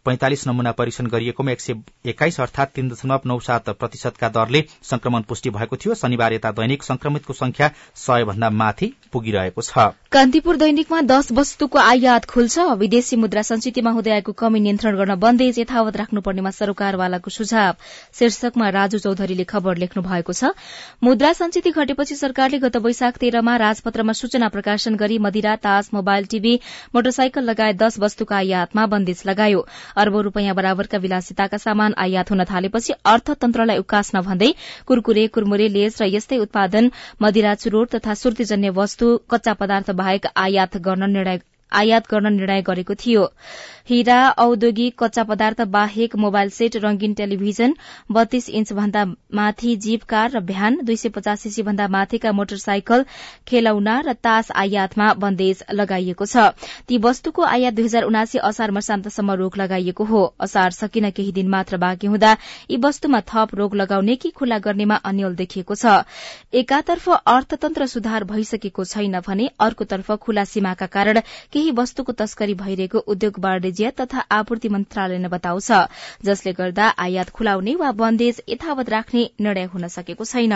पैंतालिस 0.07 0.47
नमूना 0.47 0.73
परीक्षण 0.73 1.07
गरिएकोमा 1.09 1.53
एक 1.53 1.61
सय 1.61 1.75
एक्काइस 2.07 2.41
अर्थात 2.41 2.73
तीन 2.75 2.89
दशमलव 2.89 3.21
नौ 3.27 3.39
सात 3.43 3.71
प्रतिशतका 3.77 4.29
दरले 4.31 4.63
संक्रमण 4.83 5.23
पुष्टि 5.23 5.51
भएको 5.51 5.77
थियो। 5.77 5.95
शनिबार 5.97 6.33
यता 6.33 6.51
दैनिक 6.53 6.83
संक्रमितको 6.83 7.33
संख्या 7.35 7.71
सय 7.97 8.25
भन्दा 8.25 8.50
माथि 8.52 8.93
पुगिरहेको 9.13 9.63
छ। 9.63 9.91
कान्तिपुर 10.13 10.57
दैनिकमा 10.57 11.00
दश 11.02 11.33
वस्तुको 11.33 11.78
आयात 11.78 12.25
खुल्छ। 12.26 12.59
विदेशी 12.78 13.17
मुद्रा 13.17 13.43
संचितिमा 13.43 13.91
हुँदै 13.91 14.11
आएको 14.11 14.33
कमी 14.35 14.61
नियन्त्रण 14.61 14.97
गर्न 14.97 15.15
बन्देज 15.17 15.59
यथावत 15.59 15.97
राख्नुपर्नेमा 15.97 16.50
सरकारवालाको 16.52 17.30
सुझाव। 17.30 17.75
शीर्षकमा 18.19 18.69
राजु 18.71 18.99
चौधरीले 18.99 19.45
खबर 19.45 19.76
लेख्नु 19.76 20.02
भएको 20.02 20.33
छ। 20.33 20.54
मुद्रा 21.02 21.33
संचिति 21.33 21.71
घटेपछि 21.73 22.15
सरकारले 22.17 22.59
गत 22.61 22.76
वैशाख 22.78 23.19
तेह्रमा 23.19 23.57
राजपत्रमा 23.57 24.13
सूचना 24.13 24.49
प्रकाशन 24.54 24.95
गरी 24.97 25.19
मदिरा 25.19 25.57
तास 25.59 25.91
मोबाइल 25.95 26.26
टीभी 26.26 26.54
मोटरसाइकल 26.95 27.45
लगायत 27.50 27.83
दश 27.83 27.99
वस्तुका 27.99 28.37
आयातमा 28.37 28.87
बन्देज 28.87 29.23
लगायो। 29.26 29.67
अर्बौं 29.97 30.23
रूपियाँ 30.25 30.54
बराबरका 30.56 30.99
विलासिताका 31.02 31.59
सामान 31.61 31.95
आयात 32.04 32.30
हुन 32.30 32.45
थालेपछि 32.50 32.97
अर्थतन्त्रलाई 33.13 33.78
उकास्न 33.85 34.23
भन्दै 34.26 34.50
कुरकुरे 34.91 35.26
कुरमुरे 35.37 35.69
लेस 35.78 35.99
र 36.02 36.11
यस्तै 36.17 36.41
उत्पादन 36.45 36.91
मदिरा 37.23 37.54
चुरोट 37.65 37.97
तथा 37.97 38.21
सुर्तीजन्य 38.25 38.76
वस्तु 38.82 39.11
कच्चा 39.30 39.59
पदार्थ 39.65 39.99
बाहेक 40.02 40.32
आयात 40.47 40.82
गर्न 40.89 41.13
निर्णय 41.19 41.45
आयात 41.73 42.11
गर्न 42.11 42.33
निर्णय 42.33 42.63
गरेको 42.63 42.95
थियो। 42.97 43.25
हीरा 43.89 44.19
औद्योगिक 44.39 44.95
कच्चा 44.99 45.23
पदार्थ 45.25 45.61
बाहेक 45.71 46.15
मोबाइल 46.17 46.49
सेट 46.50 46.76
रंगीन 46.76 47.13
टेलिभिजन 47.15 47.75
बत्तीस 48.13 48.49
इन्च 48.50 48.73
भन्दा 48.73 49.05
माथि 49.35 49.75
जीप 49.76 50.02
कार 50.05 50.31
र 50.31 50.41
भ्यान 50.43 50.79
दुई 50.85 50.97
सय 50.97 51.09
पचास 51.09 51.41
सीसी 51.41 51.63
भन्दा 51.63 51.87
माथिका 51.89 52.33
मोटरसाइकल 52.33 53.05
खेलौना 53.49 54.00
र 54.00 54.13
तास 54.19 54.50
आयातमा 54.52 55.13
बन्देज 55.17 55.63
लगाइएको 55.73 56.26
छ। 56.26 56.50
ती 56.89 56.99
वस्तुको 56.99 57.43
आयात 57.45 57.75
दुई 57.75 57.85
हजार 57.85 58.02
उनासी 58.05 58.39
असार 58.41 58.71
मसान्तसम्म 58.71 59.33
रोक 59.35 59.59
लगाइएको 59.59 60.05
हो। 60.05 60.25
असार 60.41 60.71
सकिन 60.73 61.11
केही 61.11 61.33
दिन 61.33 61.49
मात्र 61.49 61.76
बाँकी 61.79 62.07
हुँदा 62.07 62.37
यी 62.71 62.76
वस्तुमा 62.83 63.21
थप 63.25 63.55
रोक 63.55 63.75
लगाउने 63.75 64.17
कि 64.17 64.31
खुल्ला 64.31 64.59
गर्नेमा 64.59 64.95
अन्यल 65.05 65.35
देखिएको 65.37 65.75
छ। 65.75 66.02
एकातर्फ 66.55 67.09
अर्थतन्त्र 67.09 67.87
सुधार 67.87 68.25
भइसकेको 68.25 68.85
छैन 68.87 69.21
भने 69.23 69.49
अर्कोतर्फ 69.61 70.13
खुला 70.21 70.45
सीमाका 70.47 70.87
कारण 70.91 71.21
केही 71.56 71.71
वस्तुको 71.76 72.12
तस्करी 72.12 72.54
भइरहेको 72.54 72.99
उद्योग 73.12 73.38
वाणिज्य 73.40 73.90
तथा 74.00 74.25
आपूर्ति 74.38 74.69
मन्त्रालयले 74.69 75.28
बताउँछ 75.34 75.69
जसले 76.25 76.52
गर्दा 76.58 76.88
आयात 77.04 77.30
खुलाउने 77.38 77.75
वा 77.80 77.92
बन्देज 78.00 78.42
यथावत 78.49 78.90
राख्ने 78.90 79.23
निर्णय 79.40 79.64
हुन 79.75 79.88
सकेको 79.95 80.25
छैन। 80.32 80.54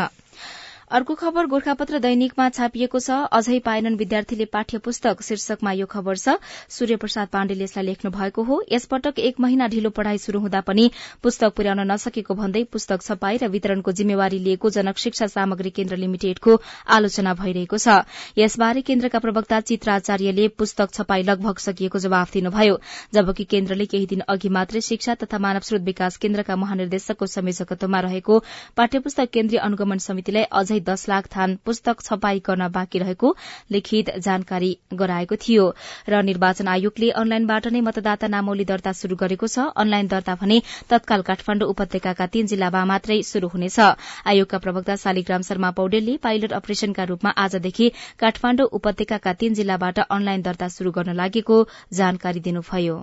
अर्को 0.90 1.14
खबर 1.14 1.46
गोर्खापत्र 1.46 1.98
दैनिकमा 2.02 2.48
छापिएको 2.50 2.98
छ। 2.98 3.16
अझै 3.30 3.58
पाएनन् 3.62 3.96
विद्यार्थीले 3.96 4.44
पाठ्य 4.46 4.78
पुस्तक 4.82 5.20
शीर्षकमा 5.22 5.72
यो 5.72 5.86
खबर 5.86 6.16
छ। 6.16 6.34
सूर्य 6.68 6.96
प्रसाद 6.96 7.28
पाण्डेले 7.28 7.64
यसलाई 7.64 7.86
लेख्नु 7.86 8.10
भएको 8.10 8.42
हो। 8.42 8.56
यसपटक 8.72 9.18
एक 9.20 9.38
महिना 9.40 9.68
ढिलो 9.70 9.90
पढ़ाई 9.90 10.18
शुरू 10.18 10.40
हुँदा 10.40 10.60
पनि 10.66 10.90
पुस्तक 11.22 11.54
पुर्याउन 11.54 11.80
नसकेको 11.86 12.34
भन्दै 12.34 12.62
पुस्तक 12.66 13.02
छपाई 13.02 13.38
र 13.38 13.48
वितरणको 13.48 13.92
जिम्मेवारी 13.92 14.38
लिएको 14.40 14.70
जनक 14.70 14.98
शिक्षा 14.98 15.26
सामग्री 15.30 15.70
केन्द्र 15.70 15.96
लिमिटेडको 15.96 16.58
आलोचना 16.90 17.34
भइरहेको 17.38 17.78
छ। 17.78 18.02
यसबारे 18.36 18.82
केन्द्रका 18.82 19.18
प्रवक्ता 19.20 19.60
चित्राचार्यले 19.70 20.48
पुस्तक 20.58 20.90
छपाई 20.92 21.22
लगभग 21.22 21.62
सकिएको 21.68 21.98
जवाफ 22.00 22.32
दिनुभयो। 22.32 22.80
जबकि 23.14 23.44
केन्द्रले 23.46 23.86
केही 23.86 24.10
दिन 24.10 24.26
अघि 24.28 24.48
मात्रै 24.50 24.82
शिक्षा 24.82 25.14
तथा 25.22 25.38
मानव 25.38 25.70
स्रोत 25.70 25.86
विकास 25.86 26.16
केन्द्रका 26.18 26.56
महानिर्देशकको 26.56 27.26
संयोजकत्वमा 27.28 28.04
रहेको 28.10 28.42
पाठ्यपुस्तक 28.76 29.30
केन्द्रीय 29.30 29.64
अनुगमन 29.70 30.06
समितिलाई 30.08 30.50
अझै 30.52 30.78
दश 30.82 31.08
लाख 31.08 31.26
थान 31.28 31.56
पुस्तक 31.64 32.00
छपाई 32.00 32.38
गर्न 32.46 32.68
बाँकी 32.70 32.98
रहेको 32.98 33.34
लिखित 33.70 34.10
जानकारी 34.18 34.70
गराएको 34.94 35.36
थियो। 35.38 35.64
र 36.08 36.22
निर्वाचन 36.22 36.68
आयोगले 36.68 37.10
अनलाइनबाट 37.12 37.66
नै 37.68 37.80
मतदाता 37.82 38.28
नामावली 38.28 38.64
दर्ता 38.64 38.92
शुरू 38.94 39.16
गरेको 39.16 39.46
छ। 39.46 39.68
अनलाइन 39.76 40.06
दर्ता 40.08 40.34
भने 40.40 40.60
तत्काल 40.90 41.22
काठमाण्डु 41.22 41.66
उपत्यकाका 41.66 42.26
तीन 42.28 42.46
जिल्लामा 42.46 42.84
मात्रै 42.86 43.22
शुरू 43.24 43.48
हुनेछ। 43.48 43.78
आयोगका 44.26 44.58
प्रवक्ता 44.58 44.96
शालिग्राम 44.96 45.42
शर्मा 45.42 45.70
पौडेलले 45.78 46.16
पाइलट 46.22 46.52
अपरेशनका 46.54 47.04
रूपमा 47.04 47.30
आजदेखि 47.38 47.92
काठमाण्डु 48.18 48.64
उपत्यकाका 48.72 49.32
तीन 49.40 49.54
जिल्लाबाट 49.54 49.98
अनलाइन 50.10 50.42
दर्ता 50.42 50.68
शुरू 50.70 50.90
गर्न 50.92 51.16
लागेको 51.16 51.56
जानकारी 51.92 52.40
दिनुभयो। 52.40 52.98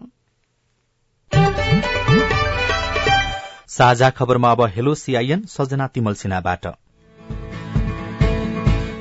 साझा 3.69 4.09
खबरमा 4.09 4.51
अब 4.51 4.61
हेलो 4.75 4.93
सीआईएन 4.95 5.41
सजना 5.47 5.87
तिमल 5.89 6.13
सिन्हाबाट। 6.15 6.67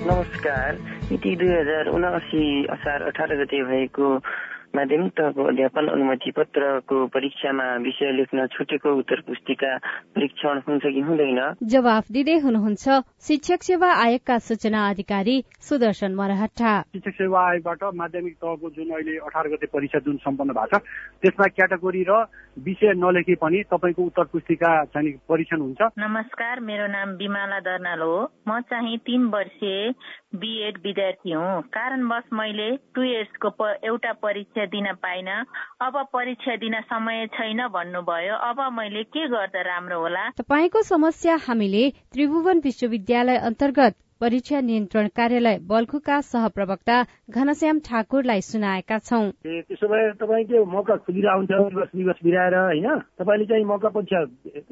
नमस्कार। 0.07 0.79
मिति 1.11 1.35
दुई 1.37 1.49
हजार 1.49 1.87
उनासी 1.89 2.67
असार 2.71 3.03
अठार 3.03 3.35
गते 3.37 3.63
भएको 3.63 4.19
माध्यमिक 4.75 5.13
तहको 5.13 5.43
अध्यापन 5.49 5.87
अनुमति 5.89 6.31
पत्रको 6.37 7.07
परीक्षामा 7.07 7.65
विषय 7.77 8.13
लेख्न 8.13 8.47
छुटेको 8.47 8.95
उत्तर 8.99 9.21
पुस्तिका 9.21 9.77
परीक्षण 10.17 10.61
हुन्छ 10.69 10.83
कि 10.83 11.01
हुँदैन? 11.01 11.41
जवाफ 11.63 12.05
दिँदै 12.13 12.37
हुनुहुन्छ 12.45 12.85
शिक्षक 13.29 13.63
सेवा 13.63 13.91
आयोगका 14.05 14.39
सूचना 14.39 14.89
अधिकारी 14.91 15.37
सुदर्शन 15.61 16.15
मरहटा 16.15 16.73
शिक्षक 16.83 17.15
सेवा 17.15 17.41
आयोगबाट 17.51 17.85
माध्यमिक 17.95 18.35
तहको 18.37 18.71
जुन 18.71 18.91
अहिले 18.91 19.17
अठार 19.27 19.49
गते 19.49 19.67
परीक्षा 19.67 19.99
जुन 19.99 20.17
सम्पन्न 20.27 20.53
भएको 20.53 20.79
छ 20.79 20.83
त्यसमा 21.23 21.47
क्याटेगोरी 21.57 22.03
र 22.09 22.25
विषय 22.67 22.93
नलेखे 22.97 23.35
पनि 23.35 23.63
तपाईँको 23.73 24.03
उत्तर 24.03 24.25
पुस्तिका 24.33 24.71
चाहिँ 24.85 25.13
परीक्षण 25.29 25.61
हुन्छ। 25.61 25.81
नमस्कार 25.99 26.61
मेरो 26.61 26.87
नाम 26.87 27.17
बिमाला 27.17 27.59
दर्नाल 27.61 28.01
हो। 28.01 28.17
म 28.49 28.61
चाहिँ 28.61 28.99
तीन 28.99 29.25
वर्षीय 29.29 29.93
बिएड 30.37 30.79
विद्यार्थी 30.85 31.33
हुँ। 31.33 31.63
कारणवश 31.63 32.25
मैले 32.33 32.71
टु 32.95 33.03
इयर्सको 33.03 33.51
एउटा 33.87 34.13
परीक्षा 34.13 34.67
दिन 34.67 34.93
पाइन। 35.03 35.29
अब 35.81 35.97
परीक्षा 36.13 36.57
दिन 36.57 36.81
समय 36.81 37.27
छैन 37.27 37.67
भन्नुभयो। 37.69 38.35
अब 38.51 38.61
मैले 38.73 39.03
के 39.05 39.29
गर्दा 39.29 39.63
राम्रो 39.63 40.01
होला? 40.01 40.29
तपाईँको 40.31 40.83
समस्या 40.83 41.37
हामीले 41.49 41.91
त्रिभुवन 42.13 42.61
विश्वविद्यालय 42.65 43.37
अन्तर्गत 43.37 43.97
परीक्षा 44.21 44.61
नियन्त्रण 44.61 45.07
कार्यालय 45.13 45.59
बल्खुका 45.69 46.21
सहप्रवक्ता 46.23 46.97
घनश्याम 47.31 47.79
ठाकुरलाई 47.85 48.41
सुनाएका 48.41 48.99
छौं। 48.99 49.25
त्यसो 49.45 49.87
भए 49.87 50.11
तपाईँको 50.17 50.65
मौका 50.65 50.97
खुलिएर 51.05 51.27
आउँछ 51.29 51.53
दिवस 51.69 51.91
दिवस 51.93 52.19
बिराएर 52.25 52.55
होइन? 52.57 52.89
तपाईँले 53.21 53.45
चाहिँ 53.45 53.65
मौका 53.67 53.89
परीक्षा 53.93 54.21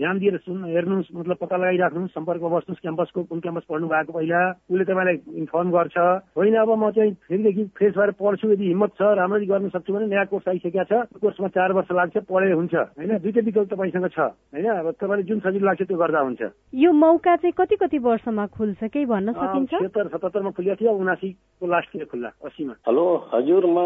ध्यान 0.00 0.18
दिएर 0.18 0.36
सुन् 0.48 0.64
हेर्नुहोस् 0.64 1.12
मतलब 1.12 1.36
पत्ता 1.36 1.56
लगाइराख्नुहोस् 1.56 2.14
सम्पर्कमा 2.14 2.48
बस्नुहोस् 2.48 2.80
क्याम्पसको 2.80 3.22
कुन 3.28 3.40
क्याम्पस 3.44 3.64
पढ्नु 3.68 3.86
भएको 3.86 4.12
पहिला 4.16 4.40
उसले 4.64 4.84
तपाईँलाई 4.84 5.16
इन्फर्म 5.36 5.68
गर्छ। 5.76 5.96
होइन 6.40 6.56
अब 6.56 6.70
म 6.72 6.90
चाहिँ 6.96 7.12
फेरिदेखि 7.28 7.64
फ्रेस 7.76 7.92
भएर 8.00 8.10
पढ्छु 8.16 8.48
यदि 8.48 8.64
हिम्मत 8.64 8.96
छ 8.96 9.12
राम्ररी 9.20 9.46
गर्न 9.46 9.68
सक्छु 9.76 9.92
भने 9.92 10.06
नयाँ 10.08 10.26
कोर्स 10.32 10.48
आइसकेको 10.48 10.88
छ। 10.88 11.20
कोर्समा 11.20 11.48
चार 11.52 11.72
वर्ष 11.76 11.92
लाग्छ 11.92 12.16
पढे 12.24 12.52
हुन्छ। 12.54 12.74
होइन 12.96 13.12
दुइटै 13.20 13.44
विकल्प 13.44 13.68
तपाईँसँग 13.76 14.08
छ। 14.08 14.32
होइन 14.56 14.72
अब 14.72 14.90
तपाईँले 14.96 15.28
जुन 15.28 15.38
सजिलो 15.44 15.66
लाग्छ 15.68 15.82
त्यो 15.84 16.00
गर्दा 16.00 16.20
हुन्छ। 16.24 16.42
यो 16.80 16.92
मौका 16.96 17.36
चाहिँ 17.36 17.52
कति 17.52 17.76
कति 17.76 17.98
वर्षमा 18.00 18.46
खुल्छ 18.48 18.80
केही 18.88 19.04
भन्न 19.04 19.32
सकिन्छ? 19.34 19.70
छिहत्तर 19.70 20.08
सतहत्तरमा 20.08 20.50
खुलिएको 20.56 20.76
थियो 20.80 20.92
उनासीको 21.02 21.66
लास्टतिर 21.66 22.04
खुल्ला 22.10 22.28
अस्सीमा 22.46 22.74
हेलो 22.86 23.04
हजुर 23.34 23.66
म 23.66 23.78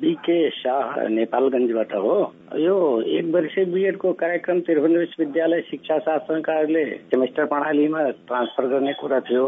बिके 0.00 0.38
शाह 0.50 1.08
नेपालगञ्जबाट 1.08 1.92
हो। 1.94 2.16
यो 2.58 2.76
एक 3.06 3.26
वर्षीय 3.34 3.64
बिएडको 3.74 4.12
कार्यक्रम 4.22 4.60
त्रिभुवन 4.66 4.96
विश्वविद्यालय 4.98 5.60
शिक्षा 5.70 5.98
शासनकारले 6.06 6.84
सेमेस्टर 7.10 7.44
प्रणालीमा 7.46 8.02
ट्रान्सफर 8.26 8.66
गर्ने 8.74 8.92
कुरा 9.00 9.20
थियो। 9.30 9.46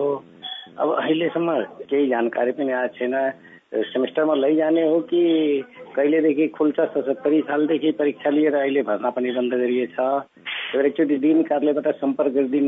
अब 0.78 0.88
अहिलेसम्म 0.94 1.60
केही 1.90 2.08
जानकारी 2.08 2.52
पनि 2.54 2.72
आएको 2.72 2.94
छैन। 2.98 3.14
सेमेस्टरमा 3.72 4.34
लैजाने 4.34 4.82
हो 4.88 4.98
कि 5.00 5.22
कहिलेदेखि 5.96 6.46
खुल्छ 6.48 6.80
सत्तरी 6.80 7.40
सालदेखि 7.40 7.90
परीक्षा 7.92 8.30
लिएर 8.30 8.54
अहिले 8.54 8.82
भर्ना 8.82 9.10
पनि 9.10 9.30
बन्द 9.30 9.54
गरिएछ। 9.54 9.98
एकचोटि 10.76 11.16
दिन 11.18 11.42
कार्यालयबाट 11.42 11.94
सम्पर्क 11.96 12.32
गरिदिन 12.32 12.66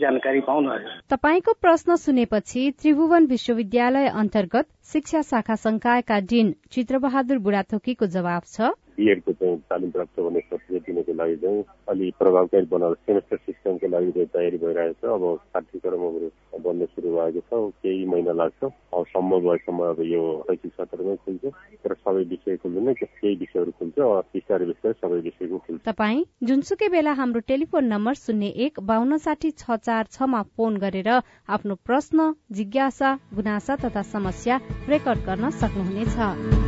जानकारी 0.00 0.40
पाउनु 0.40 0.70
तपाईँको 1.10 1.52
प्रश्न 1.60 1.96
सुनेपछि 1.96 2.70
त्रिभुवन 2.80 3.26
विश्वविद्यालय 3.26 4.06
अन्तर्गत 4.14 4.66
शिक्षा 4.92 5.22
शाखा 5.22 5.54
संकायका 5.54 6.18
डिन 6.20 6.54
चित्रबहादुर 6.72 7.38
बुढाथोकीको 7.38 8.06
जवाब 8.06 8.42
छ। 8.46 8.74
बिएडको 8.98 9.32
चाहिँ 9.32 9.56
तालिम 9.70 9.90
प्राप्त 9.90 10.20
गर्ने 10.20 10.40
प्रक्रिया 10.50 10.80
दिनको 10.86 11.12
लागि 11.14 11.36
चाहिँ 11.42 11.64
अलिक 11.88 12.14
प्रभावकारी 12.18 12.66
बनाएर 12.72 12.94
सेमेस्टर 13.06 13.36
सिस्टमको 13.46 13.88
लागि 13.88 14.10
चाहिँ 14.12 14.28
तयारी 14.34 14.58
भइरहेको 14.64 15.06
छ 15.06 15.12
अब 15.14 15.24
पाठ्यक्रमहरू 15.54 16.30
बन्द 16.64 16.86
सुरु 16.94 17.10
भएको 17.16 17.40
छ 17.40 17.72
केही 17.82 18.04
महिना 18.12 18.32
लाग्छ 18.40 18.64
अब 18.64 19.04
सम्भव 19.08 19.40
भएसम्म 19.48 19.84
अब 19.88 20.00
यो 20.12 20.22
शैक्षिक 20.48 20.72
सत्रमै 20.74 21.16
खुल्छ 21.24 21.44
तर 21.84 21.94
सबै 21.94 22.24
विषय 22.32 22.56
खुल्दैन 22.62 22.92
केही 22.94 23.34
विषयहरू 23.44 23.72
खुल्छ 23.78 23.98
बिस्तारै 24.34 24.66
बिस्तारै 24.72 24.98
सबै 25.00 25.20
विषयको 25.28 25.58
खुल्छ 25.66 25.80
तपाईँ 25.88 26.24
जुनसुकै 26.50 26.88
बेला 26.96 27.12
हाम्रो 27.20 27.40
टेलिफोन 27.52 27.92
नम्बर 27.94 28.20
शून्य 28.24 28.52
एक 28.66 28.80
बान्न 28.90 29.20
साठी 29.26 29.50
छ 29.56 29.78
चार 29.86 30.10
छमा 30.10 30.42
फोन 30.56 30.76
गरेर 30.78 31.10
आफ्नो 31.48 31.78
प्रश्न 31.86 32.32
जिज्ञासा 32.52 33.14
गुनासा 33.34 33.76
तथा 33.84 34.02
समस्या 34.14 34.60
रेकर्ड 34.88 35.24
गर्न 35.28 35.50
सक्नुहुनेछ। 35.60 36.67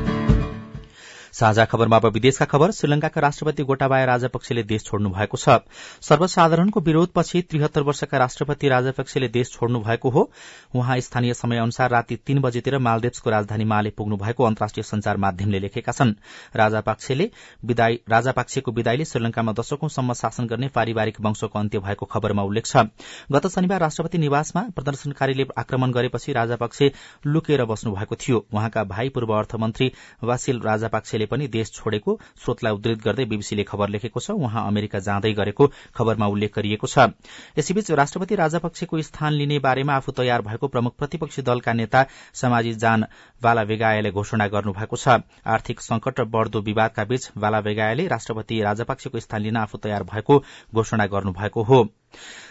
साझा 1.33 1.64
खबरमा 1.64 1.97
अब 1.97 2.07
विदेशका 2.07 2.45
खबर 2.45 2.73
श्रीलंकाका 2.73 3.21
राष्ट्रपति 3.21 3.62
गोटाबाया 3.62 4.05
राजपक्षले 4.05 4.64
देश 4.64 4.85
छोड्नु 4.85 5.11
भएको 5.11 5.37
छ। 5.37 5.49
सर्वसाधारणको 6.03 6.81
विरोधपछि 6.81 7.43
त्रिहत्तर 7.43 7.83
वर्षका 7.83 8.19
राष्ट्रपति 8.19 8.69
राजपक्षले 8.69 9.31
देश 9.31 9.53
छोड्नु 9.53 9.81
भएको 9.81 10.11
हो। 10.11 10.31
उहाँ 10.75 11.01
स्थानीय 11.01 11.35
समय 11.35 11.59
अनुसार 11.59 11.90
राति 11.90 12.16
तीन 12.16 12.40
बजेतिर 12.40 12.81
मालदेव्सको 12.81 13.31
राजधानी 13.31 13.64
माले 13.64 13.90
पुग्नु 13.90 14.16
भएको 14.16 14.45
अन्तर्राष्ट्रिय 14.45 14.85
संचार 14.85 15.16
माध्यमले 15.16 15.59
लेखेका 15.59 15.93
छन्। 15.93 16.14
राजापाक्सेको 18.11 18.73
विदाईले 18.73 19.05
श्रीलंकामा 19.05 19.53
दशकौंसम्म 19.53 20.14
शासन 20.14 20.47
गर्ने 20.47 20.69
पारिवारिक 20.69 21.21
वंशको 21.21 21.59
अन्त्य 21.59 21.79
भएको 21.79 22.07
खबरमा 22.07 22.43
उल्लेख 22.43 22.66
छ। 22.66 22.77
गत 23.33 23.47
शनिबार 23.47 23.81
राष्ट्रपति 23.81 24.19
निवासमा 24.19 24.66
प्रदर्शनकारीले 24.75 25.47
आक्रमण 25.59 25.93
गरेपछि 25.93 26.33
राजापाक्से 26.33 26.93
लुकेर 27.27 27.64
बस्नु 27.64 27.95
भएको 27.95 28.16
थियो। 28.16 28.47
उहाँका 28.53 28.87
भाइ 28.87 29.09
पूर्व 29.09 29.35
अर्थमन्त्री 29.35 29.93
वासिल 30.25 30.61
राजापाक्से 30.61 31.19
मान्छेले 31.20 31.26
पनि 31.26 31.48
देश 31.48 31.72
छोडेको 31.72 32.18
स्रोतलाई 32.40 32.72
उद्धृत 32.72 32.98
गर्दै 33.04 33.24
बीबीसीले 33.24 33.64
खबर 33.64 33.88
लेखेको 33.90 34.20
छ। 34.20 34.30
उहाँ 34.33 34.66
अमेरिका 34.66 34.98
जाँदै 35.00 35.33
गरेको 35.33 35.66
खबरमा 35.94 36.26
उल्लेख 36.26 36.52
गरिएको 36.56 36.87
छ। 36.87 37.12
यसैबीच 37.59 37.90
राष्ट्रपति 37.92 38.35
राजापक्षको 38.37 39.02
स्थान 39.02 39.33
लिने 39.35 39.59
बारेमा 39.61 39.94
आफू 39.94 40.12
तयार 40.12 40.42
भएको 40.42 40.68
प्रमुख 40.68 40.96
प्रतिपक्षी 40.96 41.42
दलका 41.42 41.72
नेता 41.72 42.06
समाजी 42.35 42.72
जान 42.74 43.06
बालावेगायाले 43.42 44.11
घोषणा 44.11 44.46
गर्नुभएको 44.48 44.96
छ। 44.96 45.20
आर्थिक 45.46 45.80
संकट 45.80 46.20
र 46.20 46.24
बढ़दो 46.26 46.61
विवादका 46.62 47.04
बीच 47.04 47.30
बालावेगायाले 47.37 48.06
राष्ट्रपति 48.09 48.61
राजापक्षको 48.62 49.20
स्थान 49.20 49.40
लिन 49.42 49.56
आफू 49.59 49.78
तयार 49.78 50.02
भएको 50.04 50.42
घोषणा 50.74 51.06
गर्नुभएको 51.06 51.62
हो। 51.62 51.80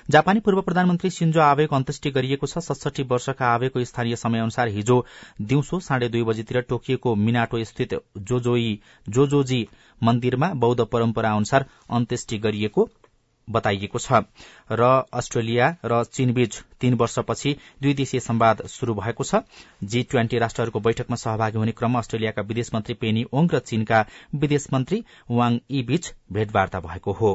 जापानी 0.09 0.39
पूर्व 0.39 0.61
प्रधानमन्त्री 0.61 1.09
सिन्जो 1.09 1.39
आवेको 1.41 1.75
अन्त्येष्टि 1.75 2.11
गरिएको 2.11 2.47
छ। 2.47 2.57
सडसठी 2.59 3.03
वर्षका 3.05 3.45
आवेको 3.47 3.83
स्थानीय 3.85 4.15
समय 4.17 4.39
अनुसार 4.39 4.67
हिजो 4.69 5.05
दिउँसो 5.41 5.79
साढे 5.81 6.09
दुई 6.09 6.23
बजीतिर 6.23 6.61
टोकियोको 6.69 7.15
मिनाटो 7.17 7.63
स्थित 7.65 7.99
जोजोई 8.19 8.79
जोजोजी 9.09 9.67
मन्दिरमा 10.01 10.53
बौद्ध 10.55 10.85
परम्परा 10.85 11.31
अनुसार 11.33 11.65
अन्त्येष्टि 11.89 12.37
गरिएको 12.39 12.89
बताइएको 13.47 13.99
छ। 13.99 14.21
र 14.71 14.87
अस्ट्रेलिया 15.13 15.67
र 15.85 16.03
चीनबीच 16.05 16.57
तीन 16.81 16.93
वर्षपछि 16.93 17.55
दुई 17.81 17.93
देशीय 17.93 18.19
संवाद 18.19 18.61
शुरू 18.69 18.93
भएको 18.93 19.23
छ। 19.23 19.41
जी 19.83 20.03
ट्वेन्टी 20.03 20.37
राष्ट्रहरूको 20.37 20.79
बैठकमा 20.79 21.15
सहभागी 21.15 21.57
हुने 21.57 21.71
क्रममा 21.71 21.99
अस्ट्रेलियाका 21.99 22.41
विदेश 22.43 22.71
मन्त्री 22.73 22.93
पेनी 22.95 23.25
ओङ 23.33 23.49
र 23.53 23.59
चीनका 23.65 24.05
विदेश 24.35 24.67
मन्त्री 24.73 25.03
वाङ 25.31 25.59
यी 25.71 25.83
बीच 25.83 26.13
भेटवार्ता 26.31 26.79
भएको 26.79 27.11
हो। 27.11 27.33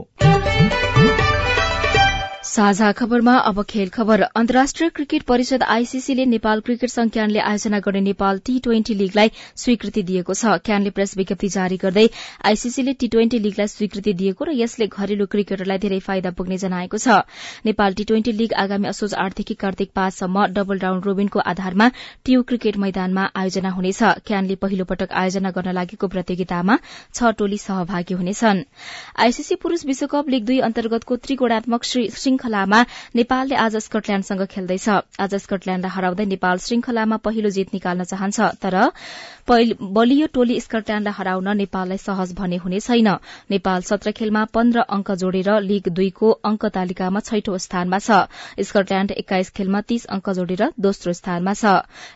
साझा 2.45 2.91
खबरमा 2.93 3.35
अब 3.41 3.63
खेल 3.65 3.89
खबर। 3.89 4.21
अन्तर्राष्ट्रिय 4.21 4.89
क्रिकेट 4.89 5.23
परिषद 5.23 5.63
आईसीसीले 5.65 6.25
नेपाल 6.27 6.61
क्रिकेट 6.61 6.91
संघ 6.91 7.11
क्यानले 7.11 7.39
आयोजना 7.41 7.79
गर्ने 7.81 8.01
नेपाल 8.01 8.39
टी 8.47 8.59
ट्वेन्टी 8.65 8.95
लीगलाई 8.95 9.31
स्वीकृति 9.57 10.03
दिएको 10.03 10.35
छ। 10.35 10.59
क्यानले 10.65 10.91
प्रेस 10.91 11.17
विज्ञप्ति 11.17 11.49
जारी 11.49 11.77
गर्दै 11.77 12.09
आईसीसीले 12.45 12.93
टी 12.95 13.09
ट्वेन्टी 13.15 13.39
लीगलाई 13.39 13.67
स्वीकृति 13.67 14.13
दिएको 14.15 14.45
र 14.45 14.57
यसले 14.57 14.87
घरेलु 14.89 15.27
क्रिकेटरलाई 15.27 15.79
धेरै 15.79 15.99
फाइदा 16.01 16.31
पुग्ने 16.33 16.59
जनाएको 16.59 16.99
छ। 16.99 17.17
नेपाल 17.65 17.95
टी 17.95 18.05
ट्वेन्टी 18.05 18.33
लीग 18.35 18.53
आगामी 18.65 18.89
असोज 18.89 19.15
आठदेखि 19.25 19.55
कार्तिक 19.65 19.91
पाँचसम्म 19.95 20.45
डबल 20.53 20.85
राउण्ड 20.85 21.05
रोबिनको 21.07 21.41
आधारमा 21.47 21.89
टियु 22.25 22.43
क्रिकेट 22.45 22.77
मैदानमा 22.77 23.25
आयोजना 23.35 23.71
हुनेछ। 23.71 24.03
क्यानले 24.27 24.59
पहिलो 24.67 24.85
पटक 24.85 25.17
आयोजना 25.23 25.55
गर्न 25.57 25.75
लागेको 25.81 26.13
प्रतियोगितामा 26.13 26.79
छ 27.15 27.33
टोली 27.41 27.63
सहभागी 27.65 28.21
हुनेछन्। 28.21 28.63
आईसीसी 29.17 29.61
पुरूष 29.65 29.87
विश्वकप 29.87 30.29
लीग 30.29 30.47
दुई 30.47 30.61
अन्तर्गतको 30.71 31.17
त्रिगुणात्मक 31.25 31.93
श्रृंखलामा 32.35 32.81
नेपालले 33.15 33.55
आज 33.55 33.77
स्कटल्याण्डसँग 33.79 34.43
खेल्दैछ। 34.51 34.89
आज 35.23 35.35
स्कटल्याण्डलाई 35.35 35.91
हराउँदै 35.95 36.25
नेपाल 36.27 36.59
श्रृंखलामा 36.59 37.17
पहिलो 37.23 37.51
जित 37.55 37.71
निकाल्न 37.73 38.03
चाहन्छ 38.03 38.41
तर 38.59 38.75
बलियो 39.49 40.27
टोली 40.35 40.59
स्कटल्याण्डलाई 40.61 41.15
हराउन 41.17 41.49
नेपाललाई 41.57 41.99
सहज 41.99 42.33
भने 42.35 42.57
हुने 42.57 42.79
छैन। 42.81 43.09
नेपाल 43.51 43.83
सत्र 43.83 44.11
खेलमा 44.11 44.45
पन्ध्र 44.49 44.81
अंक 44.89 45.11
जोडेर 45.13 45.51
लीग 45.61 45.89
दुईको 45.91 46.31
अंक 46.43 46.65
तालिकामा 46.75 47.21
छैठौं 47.21 47.59
स्थानमा 47.59 47.99
छ। 47.99 48.25
स्कटल्याण्ड 48.61 49.11
एक्काइस 49.13 49.51
खेलमा 49.53 49.81
तीस 49.85 50.05
अंक 50.09 50.31
जोडेर 50.31 50.71
दोस्रो 50.81 51.13
स्थानमा 51.13 51.55
छ। 51.55 51.65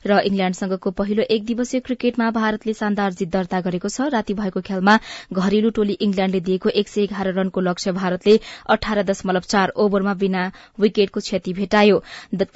र 0.07 0.21
इंग्ल्याण्डसँगको 0.25 0.91
पहिलो 0.93 1.23
एक 1.29 1.45
दिवसीय 1.45 1.81
क्रिकेटमा 1.81 2.31
भारतले 2.33 2.73
शानदार 2.73 3.13
जित 3.13 3.29
दर्ता 3.29 3.61
गरेको 3.61 3.89
छ। 3.89 4.09
राति 4.09 4.35
भएको 4.35 4.61
खेलमा 4.65 4.97
घरेलु 5.35 5.71
टोली 5.77 5.99
इंग्ल्याण्डले 6.01 6.41
दिएको 6.49 6.69
एक 6.71 6.89
सय 6.89 7.03
एघार 7.03 7.33
रनको 7.35 7.61
लक्ष्य 7.61 7.93
भारतले 7.93 8.39
अठार 8.71 9.03
दशमलव 9.05 9.45
चार 9.47 9.75
ओभरमा 9.77 10.15
बिना 10.17 10.47
विकेटको 10.81 11.21
क्षति 11.21 11.53
भेटायो। 11.53 12.03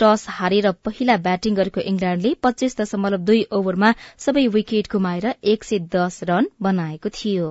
टस 0.01 0.27
हारेर 0.31 0.71
पहिला 0.85 1.17
ब्याटिङ 1.21 1.55
गरेको 1.55 1.81
इंग्ल्याण्डले 1.85 2.35
पच्चीस 2.43 2.81
दशमलव 2.81 3.29
दुई 3.29 3.45
ओभरमा 3.53 3.95
सबै 4.19 4.49
विकेट 4.63 4.89
गुमाएर 4.93 5.25
एक 5.45 5.65
सय 5.65 5.79
दस 5.93 6.21
रन 6.25 6.47
बनाएको 6.63 7.09
थियो। 7.09 7.47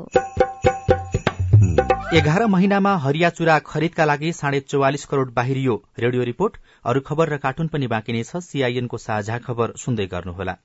एघार 2.13 2.45
महिनामा 2.47 2.93
हरिया 2.97 3.29
चुरा 3.29 3.57
खरिदका 3.59 4.05
लागि 4.05 4.31
साढे 4.33 4.59
चौवालिस 4.59 5.03
करोड़ 5.05 5.29
बाहिरियो 5.31 5.75
रेडियो 5.99 6.23
रिपोर्ट 6.23 6.57
अरू 6.85 7.01
खबर 7.01 7.33
र 7.33 7.37
कार्टुन 7.37 7.67
पनि 7.67 7.87
बाँकी 7.87 8.13
नै 8.13 8.23
छ। 8.23 8.41
सीआईएनको 8.47 8.97
साझा 8.97 9.37
खबर 9.39 9.73
सुन्दै 9.77 10.05
गर्नुहोला। 10.07 10.55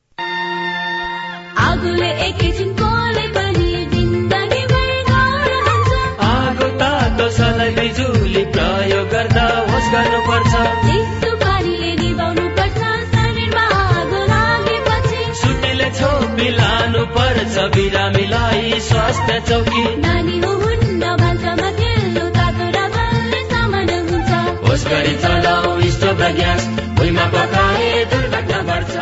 स्वास्थ्य 18.89 19.41
चौकी। 19.49 19.85
नानी 20.01 20.39
हो 20.39 20.53
हुन्न 20.63 21.03
भान्सामा 21.21 21.71
खेल्नु 21.79 22.25
तातो 22.37 22.67
र 22.77 22.79
बल्ने 22.95 23.41
सामान 23.51 23.91
हुन्छ। 24.09 24.31
होस् 24.67 24.87
गरी 24.87 25.15
चलाऊ 25.23 25.81
स्टोभ 25.97 26.21
र 26.23 26.33
ग्यास 26.37 26.63
भुइँमा 26.99 27.27
पकाए 27.35 28.05
दुर्घटना 28.13 28.61
बढ्छ। 28.69 28.95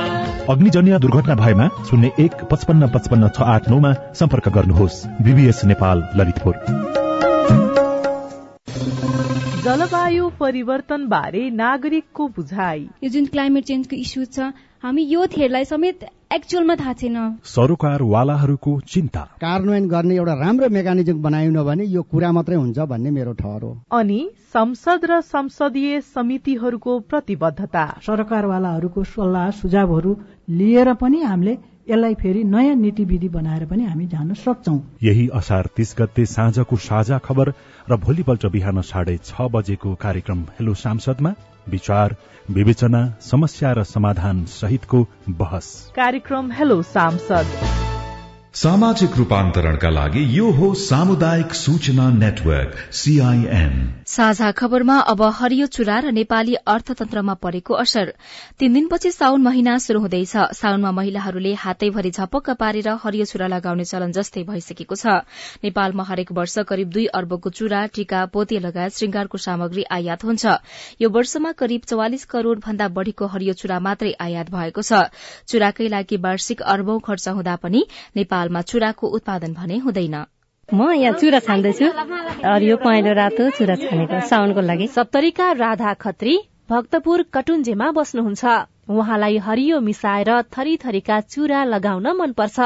अग्निजन्य 0.51 0.99
दुर्घटना 1.01 1.35
भएमा 1.35 1.69
शून्य 1.91 2.13
एक 2.21 2.35
पचपन्न 2.51 2.89
पचपन्न 2.95 3.29
छ 3.29 3.43
आठ 3.53 3.69
नौमा 3.71 3.93
सम्पर्क 4.15 4.49
गर्नुहोस्। 4.57 4.97
बीबीएस 5.23 5.65
नेपाल 5.65 6.03
ललितपुर। 6.17 6.55
जलवायु 9.65 10.29
परिवर्तन 10.41 11.07
बारे 11.09 11.43
नागरिकको 11.51 12.29
बुझाइ। 12.29 12.81
यो 13.05 13.09
जुन 13.11 13.27
क्लाइमेट 13.27 13.65
चेन्जको 13.65 13.97
इस्यु 13.97 14.25
छ 14.27 14.53
हामी 14.85 15.03
यो 15.09 15.27
थेरलाई 15.27 15.65
समेत 15.65 16.05
एक्चुअलमा 16.35 16.75
थाहा 16.75 16.93
छैन। 16.93 17.17
सरोकारवालाहरूको 17.47 18.71
चिन्ता। 18.93 19.21
कार्यान्वयन 19.41 19.87
गर्ने 19.89 20.15
एउटा 20.15 20.35
राम्रो 20.35 20.69
मेकानिजम 20.69 21.21
बनाएन 21.23 21.63
भने 21.63 21.85
यो 21.87 22.03
कुरा 22.03 22.31
मात्रै 22.33 22.57
हुन्छ 22.57 22.79
भन्ने 22.91 23.11
मेरो 23.11 23.33
ठहर 23.33 23.63
हो। 23.63 23.71
अनि 23.93 24.19
संसद 24.55 25.05
र 25.05 25.21
संसदीय 25.21 26.01
समितिहरूको 26.01 26.99
प्रतिबद्धता। 27.11 27.85
सरकारवालाहरूको 28.07 29.05
सल्लाह 29.05 29.51
सुझावहरू 29.61 30.17
लिएर 30.51 30.93
पनि 30.99 31.23
हामीले 31.23 31.55
यसलाई 31.89 32.15
फेरि 32.17 32.45
नयाँ 32.51 32.75
नीति 32.75 33.05
विधि 33.05 33.29
बनाएर 33.31 33.65
पनि 33.71 33.85
हामी 33.87 34.07
जान 34.09 34.35
सक्छौ। 34.35 34.77
यही 35.03 35.29
असार 35.35 35.71
तीस 35.77 35.95
गते 35.99 36.27
साँझको 36.27 36.77
साझा 36.83 37.19
खबर 37.23 37.55
र 37.87 37.97
भोलिपल्ट 37.97 38.47
बिहान 38.51 38.81
साढे 38.83 39.19
छ 39.25 39.51
बजेको 39.55 39.95
कार्यक्रम 40.03 40.47
हेलो 40.59 40.75
सांसदमा 40.83 41.35
विचार 41.69 42.17
विवेचना 42.51 43.07
समस्या 43.21 43.73
र 43.73 43.83
समाधान 43.83 44.45
सहितको 44.45 45.07
बहस। 45.29 45.93
कार्यक्रम 45.97 46.51
हेलो 46.53 46.83
सांसद। 46.83 47.84
सामाजिक 48.55 49.17
रूपान्तरणका 49.17 49.89
लागि 49.91 50.21
यो 50.31 50.51
हो 50.57 50.67
सामुदायिक 50.81 51.55
सूचना 51.55 52.09
नेटवर्क 52.11 52.75
सीआईएन 52.95 53.73
साझा 54.07 54.51
खबरमा 54.53 54.99
अब 55.11 55.23
हरियो 55.39 55.67
चुरा 55.67 55.99
र 55.99 56.11
नेपाली 56.15 56.55
अर्थतन्त्रमा 56.55 57.35
परेको 57.35 57.75
असर। 57.75 58.13
तीन 58.59 58.73
दिनपछि 58.73 59.11
साउन 59.11 59.43
महिना 59.43 59.77
शुरू 59.79 60.01
हुँदैछ। 60.01 60.37
साउनमा 60.55 60.91
महिलाहरूले 60.91 61.55
हातैभरि 61.55 62.11
झपक्क 62.11 62.51
पारेर 62.61 62.89
हरियो 63.03 63.25
चुरा 63.25 63.47
लगाउने 63.47 63.85
चलन 63.85 64.13
जस्तै 64.13 64.43
भइसकेको 64.45 64.95
छ। 64.95 65.27
नेपालमा 65.65 66.05
हरेक 66.05 66.33
वर्ष 66.33 66.59
करिब 66.69 66.91
दुई 66.91 67.07
अर्बको 67.13 67.51
चुरा 67.51 67.85
टीका 67.91 68.25
पोते 68.31 68.59
लगायत 68.61 68.93
श्रृंगारको 68.95 69.39
सामग्री 69.41 69.85
आयात 69.91 70.25
हुन्छ। 70.25 70.45
यो 71.03 71.11
वर्षमा 71.11 71.53
करिब 71.59 71.91
चौवालिस 71.91 72.25
करोड़ 72.31 72.59
भन्दा 72.61 72.89
बढ़ीको 72.95 73.27
हरियो 73.27 73.59
चुरा 73.59 73.81
मात्रै 73.81 74.15
आयात 74.21 74.55
भएको 74.55 74.83
छ। 74.85 75.11
चुराकै 75.49 75.89
लागि 75.89 76.23
वार्षिक 76.23 76.63
अर्बौं 76.63 76.99
खर्च 77.03 77.29
हुँदा 77.31 77.57
पनि 77.59 77.85
नेपालमा 78.45 78.61
चुराको 78.61 79.07
उत्पादन 79.09 79.53
भने 79.55 79.77
हुँदैन। 79.79 80.17
म 80.69 80.93
यहाँ 80.93 81.17
चुरा 81.17 81.39
छान्दैछु। 81.41 81.87
हरियो 82.45 82.77
पहेँलो 82.77 83.13
रातो 83.13 83.45
चुरा 83.57 83.77
छानेको 83.77 84.21
साउनको 84.21 84.61
लागि। 84.61 84.87
सप्तरीका 84.89 85.47
राधा 85.55 85.93
खत्री 85.95 86.35
भक्तपुर 86.69 87.23
कटुन्जेमा 87.33 87.91
बस्नुहुन्छ। 87.93 88.45
उहाँलाई 88.85 89.37
हरियो 89.39 89.81
मिसाएर 89.81 90.31
थरी 90.53 90.77
थरीका 90.77 91.21
चुरा 91.33 91.61
लगाउन 91.65 92.07
मनपर्छ। 92.17 92.59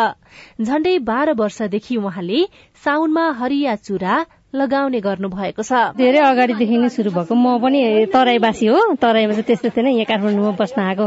झण्डै 0.63 0.99
बाह्र 0.99 1.33
वर्षदेखि 1.39 1.97
उहाँले 1.97 2.41
साउनमा 2.85 3.25
हरिया 3.39 3.75
चुरा 3.79 4.15
लगाउने 4.55 5.01
गर्नु 5.05 5.29
भएको 5.29 5.63
छ। 5.63 5.93
धेरै 5.93 6.19
अगाडिदेखि 6.25 6.77
नै 6.81 6.89
सुरु 6.89 7.11
भएको। 7.13 7.35
म 7.37 7.61
पनि 7.61 8.09
तराईवासी 8.09 8.67
हो। 8.73 8.97
तराईमा 8.97 9.33
चाहिँ 9.37 9.45
त्यस्तो 9.45 9.69
थिएन। 9.77 9.87
यहाँ 10.01 10.09
काठमाडौँमा 10.09 10.57
बस्न 10.57 10.81
आएको 10.81 11.05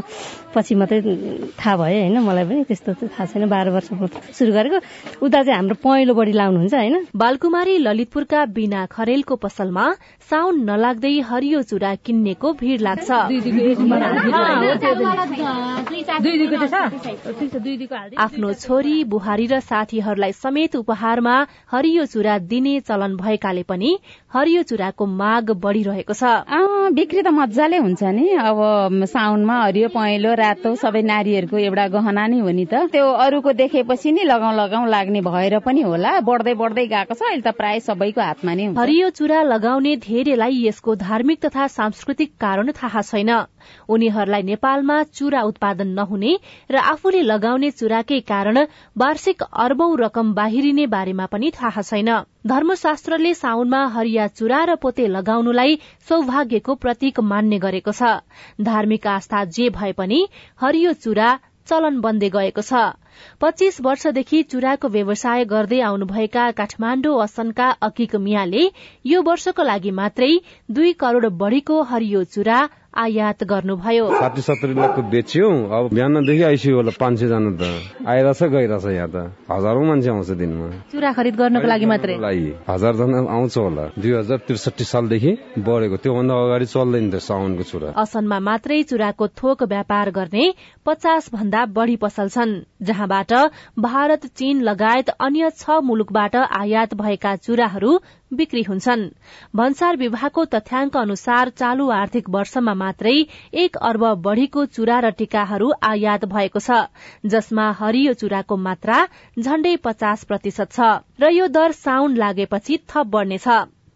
पछि 0.53 0.75
मात्रै 0.77 1.01
थाहा 1.57 1.73
भयो 1.81 1.99
होइन। 2.05 2.17
मलाई 2.21 2.45
पनि 2.45 2.63
त्यस्तो 2.69 2.93
चाहिँ 3.01 3.09
थाहा 3.09 3.25
छैन। 3.25 3.49
बाह्र 3.49 3.69
वर्ष 3.73 3.89
सुरु 4.37 4.51
गरेको। 4.53 4.77
उता 5.25 5.41
चाहिँ 5.41 5.57
हाम्रो 5.57 5.75
पहेँलो 5.81 6.13
बढी 6.13 6.33
लाउनुहुन्छ 6.37 6.73
होइन। 6.73 6.95
बालकुमारी 7.17 7.77
ललितपुरका 7.81 8.45
बिना 8.53 8.85
खरेलको 8.93 9.35
पसलमा 9.41 9.85
साउन 10.29 10.61
नलाग्दै 10.69 11.19
हरियो 11.25 11.61
चुरा 11.65 11.91
किन्नेको 12.05 12.47
भीड़ 12.61 12.81
लाग्छ। 12.81 13.09
आफ्नो 18.21 18.53
छोरी 18.53 18.95
बुहारी 19.09 19.45
र 19.49 19.59
साथीहरूलाई 19.59 20.31
समेत 20.31 20.75
उपहारमा 20.75 21.35
हरियो 21.73 22.05
चुरा 22.05 22.37
दिने 22.37 22.79
चलन 22.85 23.17
भएकाले 23.31 23.63
पनि 23.63 23.97
हरियो 24.33 24.61
चुराको 24.67 25.05
माग 25.05 25.51
बढ़िरहेको 25.63 26.13
छ। 26.13 26.23
बिक्री 26.91 27.21
त 27.23 27.27
मजाले 27.31 27.77
हुन्छ 27.77 28.03
नि। 28.03 28.27
अब 28.35 29.05
साउनमा 29.07 29.55
हरियो 29.63 29.87
पहेँलो 29.95 30.33
रातो 30.35 30.75
सबै 30.75 31.01
नारीहरूको 31.07 31.57
एउटा 31.57 31.87
गहना 31.95 32.27
नै 32.27 32.39
हो 32.39 32.51
नि 32.51 32.65
त। 32.65 32.91
त्यो 32.91 33.07
अरूको 33.25 33.51
देखेपछि 33.55 34.11
नि 34.11 34.23
लगाउँ 34.27 34.53
लगाउँ 34.55 34.87
लाग्ने 34.89 35.21
भएर 35.21 35.59
पनि 35.63 35.81
होला। 35.81 36.19
बढ्दै 36.27 36.53
बढ्दै 36.59 36.85
गएको 36.87 37.13
छ। 37.15 37.21
अहिले 37.23 37.41
त 37.41 37.55
प्राय 37.55 37.79
सबैको 37.87 38.21
हातमा 38.21 38.53
नै 38.53 38.65
हरियो 38.75 39.09
चुरा 39.15 39.41
लगाउने 39.47 39.95
धेरैलाई 40.03 40.59
यसको 40.67 40.95
धार्मिक 40.99 41.45
तथा 41.45 41.67
सांस्कृतिक 41.71 42.35
कारण 42.41 42.71
थाहा 42.75 43.01
छैन। 43.01 43.31
उनीहरूलाई 43.87 44.43
नेपालमा 44.43 44.97
चुरा 45.13 45.41
उत्पादन 45.47 45.87
नहुने 45.99 46.33
र 46.71 46.75
आफूले 46.91 47.21
लगाउने 47.23 47.71
चुराकै 47.71 48.19
कारण 48.27 48.57
वार्षिक 48.97 49.43
अर्बौं 49.43 49.91
रकम 49.99 50.33
बाहिरिने 50.33 50.85
बारेमा 50.87 51.25
पनि 51.31 51.51
थाहा 51.51 51.81
छैन। 51.81 52.09
धर्मशास्त्रले 52.45 53.33
साउनमा 53.33 53.79
हरिया 53.87 54.27
चुरा 54.37 54.59
र 54.63 54.75
पोते 54.75 55.05
लगाउनुलाई 55.07 55.75
सौभाग्यको 56.09 56.75
प्रतीक 56.85 57.19
मान्ने 57.31 57.59
गरेको 57.65 57.91
छ। 57.91 58.13
धार्मिक 58.61 59.07
आस्था 59.07 59.43
जे 59.57 59.69
भए 59.75 59.91
पनि 59.99 60.19
हरियो 60.61 60.93
चुरा 61.03 61.29
चलन 61.67 61.99
बन्दै 62.01 62.29
गएको 62.31 62.63
छ। 62.63 62.81
पच्चीस 63.41 63.81
वर्षदेखि 63.81 64.43
चुराको 64.51 64.87
व्यवसाय 64.87 65.45
गर्दै 65.45 65.79
आउनुभएका 65.81 66.49
काठमाण्डु 66.59 67.15
असनका 67.19 67.69
अकिक 67.81 68.15
मियाले 68.15 68.67
यो 69.05 69.21
वर्षको 69.21 69.63
लागि 69.63 69.91
मात्रै 69.91 70.31
दुई 70.69 70.93
करोड़ 70.99 71.27
बढ़ीको 71.41 71.81
हरियो 71.83 72.23
चुरा 72.23 72.59
आयात 72.91 73.43
गर्नुभयो। 73.47 74.05
साठी 74.11 74.41
सत्तरी 74.41 74.73
लाखको 74.75 75.01
बेच्यो 75.11 75.47
अब 75.47 75.93
बिहानदेखि 75.95 76.43
आइसक्यो 76.43 76.75
होला 76.75 76.91
पाँच 76.99 77.19
सय 77.19 77.27
जना 77.27 77.51
त। 77.55 77.63
आइरहेछ 78.03 78.43
गइरहेछ 78.51 78.85
यहाँ 78.91 79.07
त। 79.07 79.15
हजारौं 79.47 79.85
मान्छे 79.87 80.09
आउँछ 80.11 80.29
दिनमा। 80.35 80.67
चुरा 80.91 81.11
खरिद 81.15 81.35
गर्नको 81.39 81.67
लागि 81.71 81.85
मात्रै? 81.87 82.15
हजार 82.67 82.93
जना 82.99 83.19
आउँछ 83.31 83.57
होला। 83.57 83.85
दुई 83.95 84.11
हजार 84.11 84.37
त्रिसठी 84.43 84.83
सालदेखि 84.83 85.31
बढेको। 85.63 85.97
त्योभन्दा 86.03 86.35
अगाडि 86.35 86.65
चल्दैन 86.67 87.09
थियो 87.11 87.19
साउनको 87.23 87.63
चुरा। 87.71 87.89
असनमा 87.95 88.39
मात्रै 88.43 88.81
चुराको 88.91 89.27
थोक 89.39 89.63
व्यापार 89.71 90.11
गर्ने 90.11 90.45
पचास 90.83 91.31
भन्दा 91.31 91.65
बढ़ी 91.71 91.95
पसल 91.95 92.27
छन् 92.27 92.51
जहाँबाट 93.11 93.51
भारत 93.79 94.25
चीन 94.35 94.61
लगायत 94.61 95.09
अन्य 95.19 95.49
छ 95.51 95.79
मुलुकबाट 95.83 96.35
आयात 96.35 96.93
भएका 96.95 97.35
चुराहरू 97.37 97.99
बिक्री 98.31 98.61
हुन्छन्। 98.63 99.03
भन्सार 99.55 99.97
विभागको 99.97 100.45
तथ्याङ्क 100.45 100.97
अनुसार 100.97 101.49
चालू 101.51 101.89
आर्थिक 101.91 102.29
वर्षमा 102.29 102.73
मात्रै 102.73 103.15
एक 103.53 103.75
अर्ब 103.81 104.03
बढ़ीको 104.23 104.65
चुरा 104.67 104.99
र 104.99 105.11
टीकाहरू 105.11 105.71
आयात 105.83 106.25
भएको 106.25 106.59
छ 106.59 106.79
जसमा 107.27 107.65
हरियो 107.79 108.13
चुराको 108.13 108.57
मात्रा 108.57 108.97
झण्डै 109.39 109.75
पचास 109.83 110.23
प्रतिशत 110.23 110.71
छ 110.71 110.91
र 111.19 111.31
यो 111.31 111.47
दर 111.49 111.71
साउन 111.77 112.15
लागेपछि 112.15 112.77
थप 112.87 113.11
बढ़नेछ। 113.11 113.47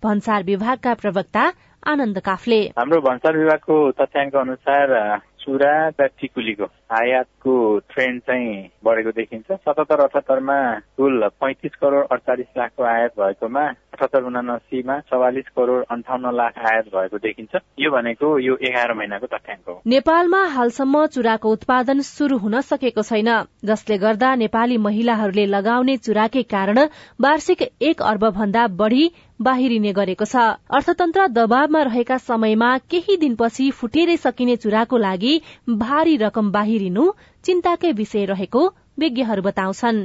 भन्सार 0.04 0.44
विभागका 0.44 0.94
प्रवक्ता 0.94 1.44
आनन्द 1.84 2.20
काफले। 2.20 2.60
हाम्रो 2.76 3.00
भन्सार 3.02 3.38
विभागको 3.38 3.76
तथ्याङ्क 3.92 4.36
अनुसार 4.36 4.94
चुरा 5.40 5.74
र 6.00 6.08
टिकुलीको 6.20 6.66
आयातको 6.90 7.56
ट्रेन्ड 7.92 8.22
चाहिँ 8.22 8.70
बढेको 8.86 9.12
देखिन्छ। 9.12 9.52
सतहत्तर 9.52 10.00
अठहत्तरमा 10.04 10.58
कुल 10.98 11.28
पैंतिस 11.42 11.76
करोड़ 11.82 12.06
अडचालिस 12.12 12.48
लाखको 12.58 12.84
आयात 12.84 13.12
भएकोमा 13.20 13.66
अठहत्तर 13.96 14.24
उनासीमा 14.24 15.00
चौवालिस 15.10 15.48
करोड़ 15.58 15.84
अन्ठाउन्न 15.92 16.32
लाख 16.36 16.58
आयात 16.72 16.86
भएको 16.96 17.18
देखिन्छ। 17.18 17.56
यो 17.80 17.92
भनेको 17.92 18.38
यो 18.40 18.58
एघार 18.62 18.94
महिनाको 18.94 19.28
तथ्याङ्क 19.28 19.70
हो। 19.70 19.82
नेपालमा 19.88 20.44
हालसम्म 20.56 21.06
चुराको 21.08 21.52
उत्पादन 21.52 22.02
शुरू 22.06 22.38
हुन 22.38 22.62
सकेको 22.64 23.02
छैन 23.04 23.30
जसले 23.66 23.98
गर्दा 23.98 24.34
नेपाली 24.36 24.78
महिलाहरूले 24.78 25.46
लगाउने 25.46 25.98
चुराकै 25.98 26.44
कारण 26.44 26.80
वार्षिक 27.22 27.62
एक 27.82 28.02
अर्ब 28.04 28.30
भन्दा 28.32 28.68
बढ़ी 28.68 29.10
बाहिरिने 29.42 29.92
गरेको 29.94 30.26
छ। 30.26 30.36
अर्थतन्त्र 30.72 31.28
दबावमा 31.30 31.82
रहेका 31.84 32.18
समयमा 32.20 32.78
केही 32.92 33.18
दिनपछि 33.18 33.70
फुटेरै 33.72 34.16
सकिने 34.18 34.56
चुराको 34.58 34.98
लागि 34.98 35.34
भारी 35.70 36.16
रकम 36.18 36.52
बाहिरिनु 36.86 37.06
चिन्ताकै 37.46 37.92
विषय 37.98 38.26
रहेको 38.30 38.62
विज्ञहरू 39.00 39.42
बताउँछन्। 39.42 40.00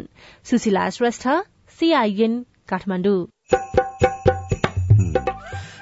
सुशीला 0.45 0.89
श्रेष्ठ 0.91 1.25
सीआईएन 1.79 2.33
काठमाडौँ। 2.69 3.90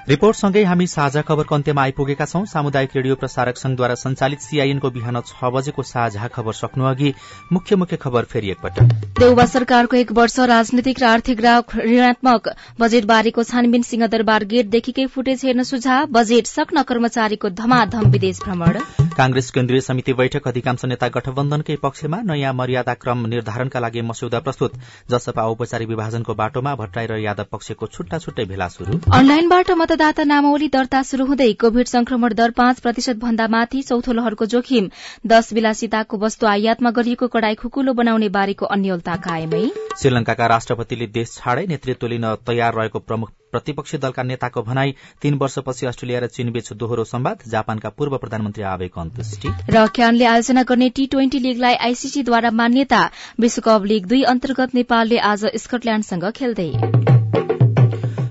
रिपोर्टसँगै 0.09 0.63
हामी 0.65 0.87
साझा 0.87 1.21
खबरको 1.21 1.55
अन्त्यमा 1.55 1.83
आइपुगेका 1.83 2.25
छौं। 2.25 2.45
सामुदायिक 2.49 2.91
रेडियो 2.97 3.15
प्रसारक 3.15 3.57
संघद्वारा 3.59 3.95
संचालित 3.95 4.41
सीआईएनको 4.41 4.91
बिहान 4.91 5.21
छ 5.23 5.51
बजेको 5.53 5.83
साझा 5.85 6.29
खबर 6.33 6.53
सक्नु 6.55 6.85
अघि 6.91 7.13
मुख्य 7.53 7.77
मुख्य 7.77 7.97
खबर 7.99 8.25
फेरि 8.25 8.51
एकपटक। 8.51 8.95
देउबा 9.19 9.45
सरकारको 9.47 9.97
एक 9.99 10.13
वर्ष 10.19 10.39
राजनीतिक 10.51 11.03
र 11.03 11.07
आर्थिक 11.07 11.41
ऋणात्मक 11.41 12.49
बजेट 12.81 13.05
बारेको 13.05 13.43
छानबिन 13.45 13.83
सिंहदरबार 13.83 14.45
गेटदेखिकै 14.55 15.07
फुटेज 15.13 15.45
हेर्न 15.45 15.63
सुझाव 15.73 16.07
बजेट 16.11 16.47
सक्न 16.49 16.83
कर्मचारीको 16.89 17.49
धमाधम 17.61 18.09
विदेश 18.11 18.41
भ्रमण। 18.47 18.81
कांग्रेस 19.19 19.51
केन्द्रीय 19.51 19.81
समिति 19.83 20.13
बैठक 20.15 20.49
अधिकांश 20.49 20.85
नेता 20.87 21.09
गठबन्धनकै 21.11 21.77
पक्षमा 21.85 22.23
नयाँ 22.25 22.55
मर्यादा 22.55 22.95
क्रम 22.95 23.27
निर्धारणका 23.27 23.81
लागि 23.81 24.07
मस्यौदा 24.09 24.41
प्रस्तुत। 24.41 24.81
जसपा 25.11 25.43
औपचारिक 25.45 25.89
विभाजनको 25.89 26.35
बाटोमा 26.41 26.75
भट्टराई 26.77 27.07
र 27.07 27.21
यादव 27.21 27.53
पक्षको 27.53 27.87
छुट्टा 27.89 28.19
छुट्टै 28.19 28.45
भेला 28.47 28.69
शुरू 28.71 29.01
अनलाइनबाट 29.13 29.77
मतदाता 29.99 30.25
नामावली 30.25 30.67
दर्ता 30.71 31.03
शुरू 31.03 31.25
हुँदै 31.27 31.53
कोविड 31.59 31.87
संक्रमण 31.89 32.35
दर 32.39 32.51
पाँच 32.55 32.81
प्रतिशत 32.81 33.17
भन्दा 33.19 33.47
माथि 33.51 33.81
चौथो 33.83 34.13
लहरको 34.15 34.47
जोखिम। 34.47 34.85
दश 35.27 35.49
विलासिताको 35.53 36.19
वस्तु 36.19 36.47
आयातमा 36.47 36.91
गरिएको 36.95 37.27
कडाई 37.27 37.55
खुकुलो 37.59 37.93
बनाउने 37.99 38.29
बारेको 38.31 38.67
अन्यलता 38.69 39.17
कायमै। 39.27 39.63
श्रीलंकाका 39.99 40.47
राष्ट्रपतिले 40.47 41.07
देश 41.11 41.35
छाडै 41.35 41.67
नेतृत्व 41.67 42.07
लिन 42.07 42.27
तयार 42.47 42.75
रहेको 42.75 42.99
प्रमुख 43.01 43.33
प्रतिपक्षी 43.51 43.99
दलका 43.99 44.23
नेताको 44.23 44.63
भनाई 44.63 44.95
तीन 45.19 45.35
वर्षपछि 45.43 45.91
अस्ट्रेलिया 45.91 46.21
र 46.21 46.31
चीनबीच 46.31 46.73
दोहोरो 46.79 47.05
संवाद 47.11 47.43
जापानका 47.51 47.95
पूर्व 47.99 48.17
प्रधानमन्त्री 48.23 48.71
आवेको 48.71 49.01
अन्त्येष्टि। 49.01 49.55
र 49.75 49.87
क्यानले 49.91 50.31
आयोजना 50.31 50.63
गर्ने 50.71 50.89
टी 50.95 51.07
ट्वेन्टी 51.09 51.39
लीगलाई 51.43 51.75
आईसीसीद्वारा 51.83 52.55
मान्यता 52.55 53.03
विश्वकप 53.41 53.91
लीग 53.91 54.07
दुई 54.07 54.23
अन्तर्गत 54.31 54.75
नेपालले 54.75 55.19
आज 55.27 55.47
स्कटल्याण्डसँग 55.59 56.31
खेल्दै। 56.39 56.71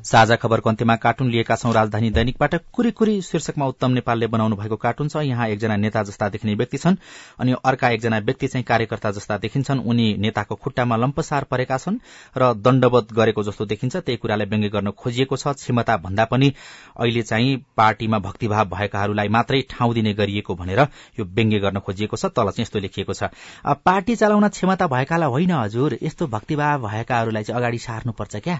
साझा 0.07 0.35
खबरको 0.35 0.69
अन्त्यमा 0.69 0.95
कार्टुन 0.95 1.29
लिएका 1.29 1.55
छौं 1.55 1.73
राजधानी 1.73 2.09
दैनिकबाट 2.09 2.55
कुरी 2.73 2.91
कुरी 2.91 3.21
शीर्षकमा 3.21 3.65
उत्तम 3.67 3.91
नेपालले 3.91 4.27
बनाउनु 4.27 4.55
भएको 4.55 4.75
कार्टुन 4.75 5.07
छ। 5.07 5.23
यहाँ 5.23 5.47
एकजना 5.49 5.75
नेता 5.75 6.03
जस्ता 6.03 6.29
देखिने 6.29 6.53
व्यक्ति 6.55 6.77
छन् 6.77 6.95
अनि 7.39 7.55
अर्का 7.65 7.89
एकजना 7.89 8.17
व्यक्ति 8.19 8.47
चाहिँ 8.47 8.63
कार्यकर्ता 8.63 9.11
जस्ता 9.11 9.37
देखिन्छन्। 9.37 9.79
उनी 9.83 10.05
नेताको 10.17 10.55
खुट्टामा 10.55 10.95
लम्पसार 10.95 11.43
परेका 11.51 11.77
छन् 11.77 11.97
र 12.37 12.53
दण्डवत 12.55 13.11
गरेको 13.13 13.43
जस्तो 13.43 13.65
देखिन्छ। 13.65 13.95
त्यही 13.97 14.17
कुरालाई 14.17 14.47
व्यङ्ग्य 14.47 14.69
गर्न 14.69 14.91
खोजिएको 14.95 15.37
छ। 15.37 15.47
क्षमता 15.57 15.97
भन्दा 15.97 16.25
पनि 16.25 16.53
अहिले 16.95 17.21
चाहिँ 17.23 17.57
पार्टीमा 17.77 18.19
भक्तिभाव 18.19 18.65
भएकाहरूलाई 18.69 19.27
मात्रै 19.27 19.61
ठाउँ 19.69 19.93
दिने 19.93 20.13
गरिएको 20.13 20.55
भनेर 20.55 20.79
यो 21.19 21.25
व्यङ्ग्य 21.25 21.59
गर्न 21.59 21.79
खोजिएको 21.83 22.17
छ। 22.17 22.31
तल 22.31 22.55
चाहिँ 22.55 22.63
यस्तो 22.63 22.79
लेखिएको 22.79 23.13
छ। 23.13 23.29
पार्टी 23.83 24.15
चलाउन 24.15 24.47
क्षमता 24.55 24.87
भएकालाई 24.87 25.29
होइन 25.29 25.51
हजुर। 25.51 25.97
यस्तो 26.01 26.27
भक्तिभाव 26.27 26.87
भएकाहरूलाई 26.87 27.43
चाहिँ 27.43 27.59
अगाडि 27.59 27.77
सार्नुपर्छ 27.81 28.35
क्या। 28.39 28.59